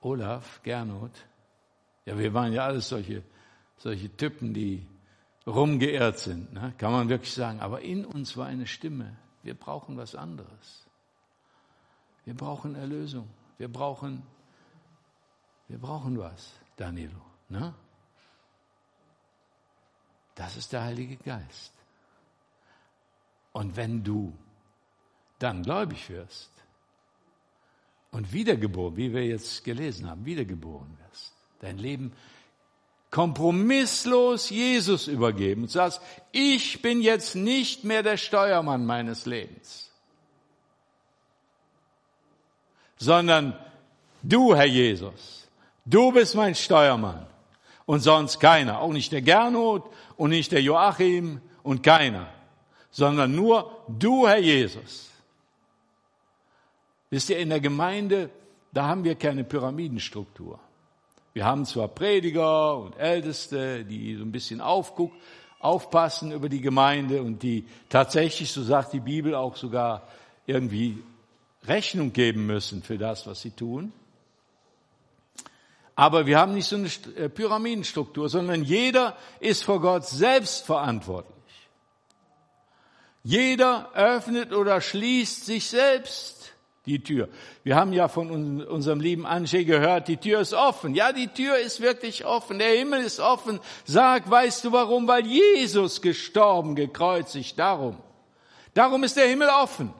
[0.00, 1.12] Olaf, Gernot,
[2.04, 3.22] ja, wir waren ja alles solche,
[3.78, 4.86] solche Typen, die
[5.46, 6.74] rumgeirrt sind, ne?
[6.78, 7.60] kann man wirklich sagen.
[7.60, 9.16] Aber in uns war eine Stimme.
[9.42, 10.86] Wir brauchen was anderes.
[12.24, 13.28] Wir brauchen Erlösung.
[13.58, 14.22] Wir brauchen
[15.68, 17.20] wir brauchen was, Danilo.
[17.48, 17.74] Ne?
[20.34, 21.72] Das ist der Heilige Geist.
[23.52, 24.36] Und wenn du
[25.38, 26.50] dann gläubig wirst
[28.10, 32.12] und wiedergeboren, wie wir jetzt gelesen haben, wiedergeboren wirst, dein Leben
[33.10, 36.00] kompromisslos Jesus übergeben und sagst,
[36.32, 39.90] ich bin jetzt nicht mehr der Steuermann meines Lebens,
[42.98, 43.58] sondern
[44.22, 45.48] du, Herr Jesus,
[45.84, 47.26] du bist mein Steuermann
[47.86, 49.84] und sonst keiner, auch nicht der Gernot
[50.16, 52.28] und nicht der Joachim und keiner,
[52.90, 55.10] sondern nur du, Herr Jesus.
[57.10, 58.30] Wisst ihr, in der Gemeinde,
[58.72, 60.58] da haben wir keine Pyramidenstruktur.
[61.36, 65.12] Wir haben zwar Prediger und Älteste, die so ein bisschen aufguck,
[65.58, 70.08] aufpassen über die Gemeinde und die tatsächlich, so sagt die Bibel, auch sogar
[70.46, 70.96] irgendwie
[71.66, 73.92] Rechnung geben müssen für das, was sie tun.
[75.94, 81.34] Aber wir haben nicht so eine äh, Pyramidenstruktur, sondern jeder ist vor Gott selbst verantwortlich.
[83.22, 86.55] Jeder öffnet oder schließt sich selbst
[86.86, 87.28] die Tür.
[87.64, 90.94] Wir haben ja von unserem lieben Anche gehört, die Tür ist offen.
[90.94, 92.58] Ja, die Tür ist wirklich offen.
[92.58, 93.60] Der Himmel ist offen.
[93.84, 95.08] Sag, weißt du warum?
[95.08, 97.58] Weil Jesus gestorben, gekreuzigt.
[97.58, 97.96] Darum.
[98.72, 99.92] Darum ist der Himmel offen.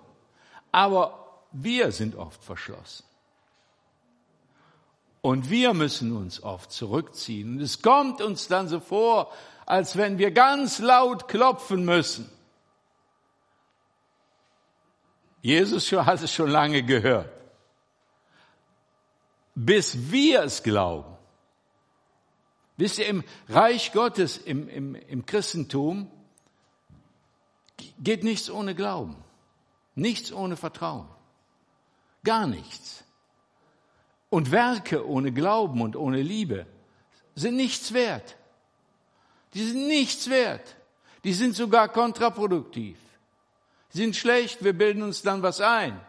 [0.70, 3.05] Aber wir sind oft verschlossen.
[5.22, 7.57] Und wir müssen uns oft zurückziehen.
[7.57, 9.32] Und es kommt uns dann so vor,
[9.64, 12.30] als wenn wir ganz laut klopfen müssen.
[15.43, 17.30] Jesus hat es schon lange gehört.
[19.55, 21.16] Bis wir es glauben.
[22.76, 26.11] Wisst ihr, im Reich Gottes, im, im, im Christentum,
[27.99, 29.16] geht nichts ohne Glauben.
[29.95, 31.09] Nichts ohne Vertrauen.
[32.22, 33.05] Gar nichts.
[34.28, 36.66] Und Werke ohne Glauben und ohne Liebe
[37.34, 38.37] sind nichts wert.
[39.55, 40.76] Die sind nichts wert.
[41.24, 42.99] Die sind sogar kontraproduktiv
[43.97, 46.01] sind schlecht, wir bilden uns dann was ein.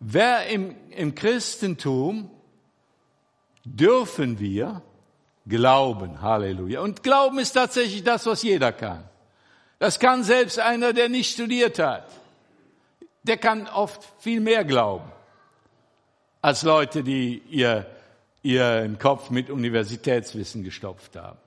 [0.00, 2.30] Wer im, im Christentum
[3.64, 4.82] dürfen wir
[5.46, 6.80] glauben, Halleluja.
[6.80, 9.04] Und Glauben ist tatsächlich das, was jeder kann.
[9.78, 12.10] Das kann selbst einer, der nicht studiert hat.
[13.22, 15.10] Der kann oft viel mehr glauben
[16.46, 17.86] als Leute, die ihr,
[18.42, 21.38] ihren Kopf mit Universitätswissen gestopft haben.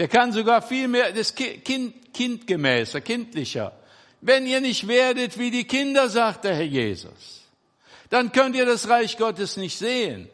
[0.00, 3.78] Der kann sogar viel mehr, das kind, kindgemäßer, kindlicher.
[4.22, 7.42] Wenn ihr nicht werdet wie die Kinder, sagt der Herr Jesus,
[8.08, 10.30] dann könnt ihr das Reich Gottes nicht sehen.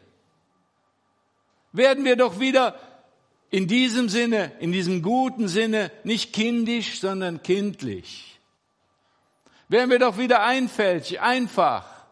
[1.73, 2.79] Werden wir doch wieder
[3.49, 8.39] in diesem Sinne, in diesem guten Sinne, nicht kindisch, sondern kindlich.
[9.67, 12.05] Werden wir doch wieder einfältig, einfach.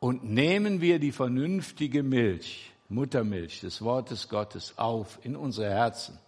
[0.00, 6.18] Und nehmen wir die vernünftige Milch Muttermilch des Wortes Gottes auf in unsere Herzen.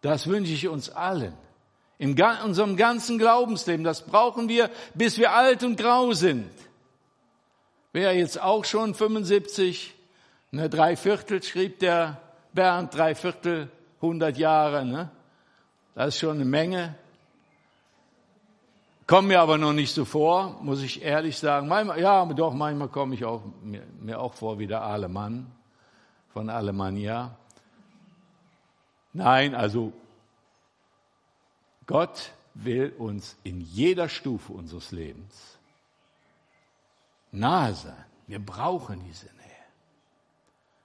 [0.00, 1.34] Das wünsche ich uns allen.
[1.98, 3.84] In unserem ganzen Glaubensleben.
[3.84, 6.50] Das brauchen wir, bis wir alt und grau sind.
[7.92, 9.94] Wer jetzt auch schon 75,
[10.50, 12.20] ne, drei Viertel schrieb der
[12.52, 13.70] Bernd, drei Viertel,
[14.02, 15.10] 100 Jahre, ne?
[15.94, 16.96] Das ist schon eine Menge.
[19.06, 21.68] Kommt mir aber noch nicht so vor, muss ich ehrlich sagen.
[21.68, 25.52] Manchmal, ja, doch, manchmal komme ich auch, mir, mir auch vor wie der Alemann
[26.32, 27.36] von Alemannia.
[29.12, 29.92] Nein, also
[31.86, 35.58] Gott will uns in jeder Stufe unseres Lebens
[37.30, 38.04] nahe sein.
[38.26, 39.64] Wir brauchen diese Nähe.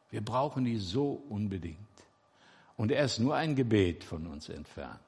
[0.09, 1.77] Wir brauchen die so unbedingt.
[2.75, 4.99] Und er ist nur ein Gebet von uns entfernt.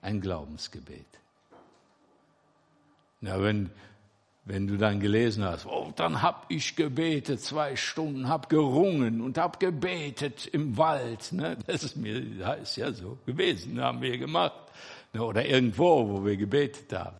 [0.00, 1.19] Ein Glaubensgebet.
[3.20, 3.70] Na, wenn,
[4.44, 9.36] wenn du dann gelesen hast, oh, dann hab ich gebetet zwei Stunden, hab gerungen und
[9.36, 11.32] hab gebetet im Wald.
[11.32, 11.58] Ne?
[11.66, 14.60] Das ist mir, das ist ja so gewesen, haben wir gemacht.
[15.12, 15.22] Ne?
[15.22, 17.16] Oder irgendwo, wo wir gebetet haben.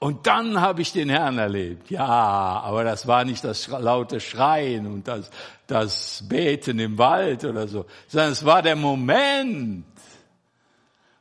[0.00, 1.90] Und dann habe ich den Herrn erlebt.
[1.90, 5.30] Ja, aber das war nicht das laute Schreien und das,
[5.66, 9.84] das Beten im Wald oder so, sondern es war der Moment,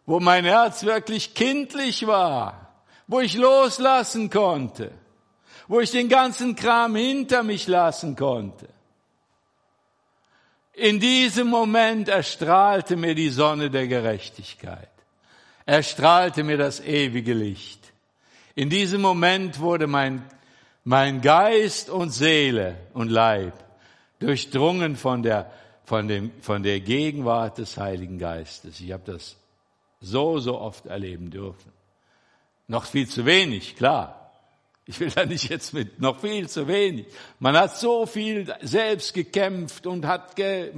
[0.06, 2.67] wo mein Herz wirklich kindlich war
[3.08, 4.92] wo ich loslassen konnte,
[5.68, 8.68] wo ich den ganzen Kram hinter mich lassen konnte.
[10.74, 14.92] In diesem Moment erstrahlte mir die Sonne der Gerechtigkeit.
[15.66, 17.92] Erstrahlte mir das ewige Licht.
[18.54, 20.24] In diesem Moment wurde mein,
[20.84, 23.54] mein Geist und Seele und Leib
[24.20, 25.52] durchdrungen von der,
[25.84, 28.80] von, dem, von der Gegenwart des Heiligen Geistes.
[28.80, 29.36] Ich habe das
[30.00, 31.77] so, so oft erleben dürfen.
[32.68, 34.32] Noch viel zu wenig, klar.
[34.86, 37.08] Ich will da nicht jetzt mit noch viel zu wenig.
[37.40, 40.74] Man hat so viel selbst gekämpft und hat ge,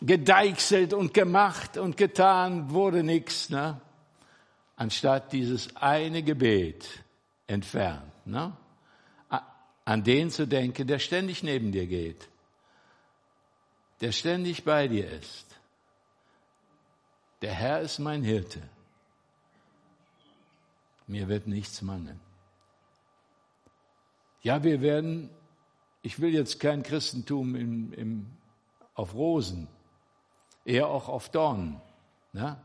[0.00, 3.80] gedeichselt und gemacht und getan, wurde nichts, ne?
[4.76, 6.86] Anstatt dieses eine Gebet
[7.46, 8.56] entfernt, ne?
[9.84, 12.28] An den zu denken, der ständig neben dir geht.
[14.00, 15.46] der ständig bei dir ist.
[17.42, 18.62] Der Herr ist mein Hirte.
[21.10, 22.20] Mir wird nichts mangeln.
[24.42, 25.28] Ja, wir werden,
[26.02, 28.26] ich will jetzt kein Christentum im, im,
[28.94, 29.66] auf Rosen,
[30.64, 31.80] eher auch auf Dornen.
[32.32, 32.56] Ne?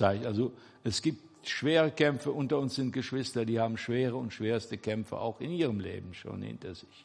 [0.00, 0.52] Also
[0.84, 5.40] es gibt schwere Kämpfe, unter uns sind Geschwister, die haben schwere und schwerste Kämpfe auch
[5.40, 7.04] in ihrem Leben schon hinter sich.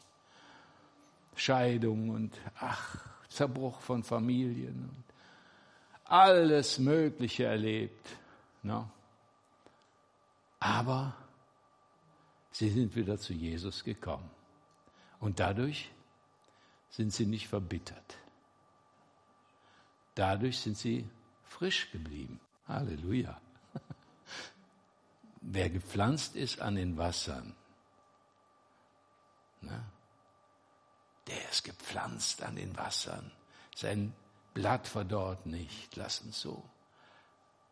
[1.34, 2.96] Scheidung und ach,
[3.28, 5.04] Zerbruch von Familien und
[6.04, 8.08] alles Mögliche erlebt.
[8.62, 8.88] Ne?
[10.60, 11.16] Aber
[12.52, 14.30] sie sind wieder zu Jesus gekommen.
[15.18, 15.90] Und dadurch
[16.90, 18.18] sind sie nicht verbittert.
[20.14, 21.08] Dadurch sind sie
[21.44, 22.40] frisch geblieben.
[22.68, 23.40] Halleluja.
[25.40, 27.54] Wer gepflanzt ist an den Wassern,
[29.62, 29.82] ne,
[31.26, 33.30] der ist gepflanzt an den Wassern.
[33.74, 34.12] Sein
[34.52, 35.96] Blatt verdorrt nicht.
[35.96, 36.62] Lass uns so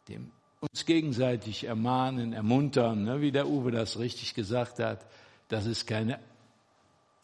[0.07, 0.31] dem,
[0.61, 5.07] uns gegenseitig ermahnen, ermuntern, ne, wie der Uwe das richtig gesagt hat.
[5.49, 6.19] Das ist keine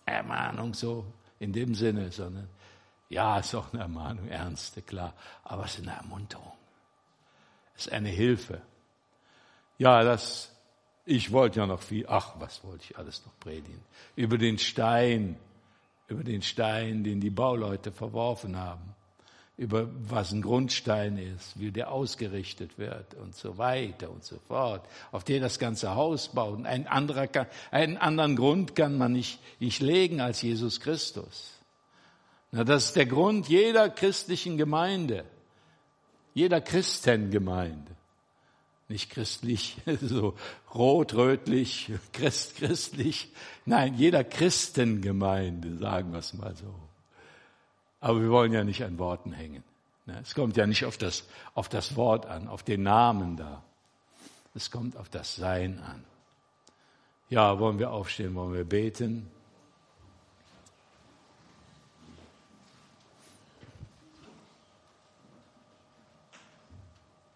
[0.07, 1.05] Ermahnung so
[1.39, 2.49] in dem Sinne, sondern
[3.09, 6.53] ja, ist auch eine Ermahnung, ernste, klar, aber es ist eine Ermunterung.
[7.77, 8.63] Es ist eine Hilfe.
[9.79, 10.53] Ja, das,
[11.05, 13.83] ich wollte ja noch viel, ach, was wollte ich alles noch predigen?
[14.15, 15.37] Über den Stein,
[16.07, 18.94] über den Stein, den die Bauleute verworfen haben
[19.57, 24.85] über was ein Grundstein ist, wie der ausgerichtet wird und so weiter und so fort,
[25.13, 26.67] auf der das ganze Haus baut.
[26.67, 31.53] Ein anderer kann, einen anderen Grund kann man nicht, nicht legen als Jesus Christus.
[32.51, 35.25] Na, das ist der Grund jeder christlichen Gemeinde,
[36.35, 37.93] jeder Christengemeinde.
[38.89, 40.35] Nicht christlich, so
[40.75, 43.33] rot, rötlich, christ, christlich.
[43.67, 46.75] Nein, jeder Christengemeinde, sagen wir es mal so.
[48.05, 49.65] Aber wir wollen ja nicht an Worten hängen.
[50.05, 50.19] Ne?
[50.21, 53.63] Es kommt ja nicht auf das, auf das Wort an, auf den Namen da.
[54.55, 56.05] Es kommt auf das Sein an.
[57.31, 59.31] Ja, wollen wir aufstehen, wollen wir beten?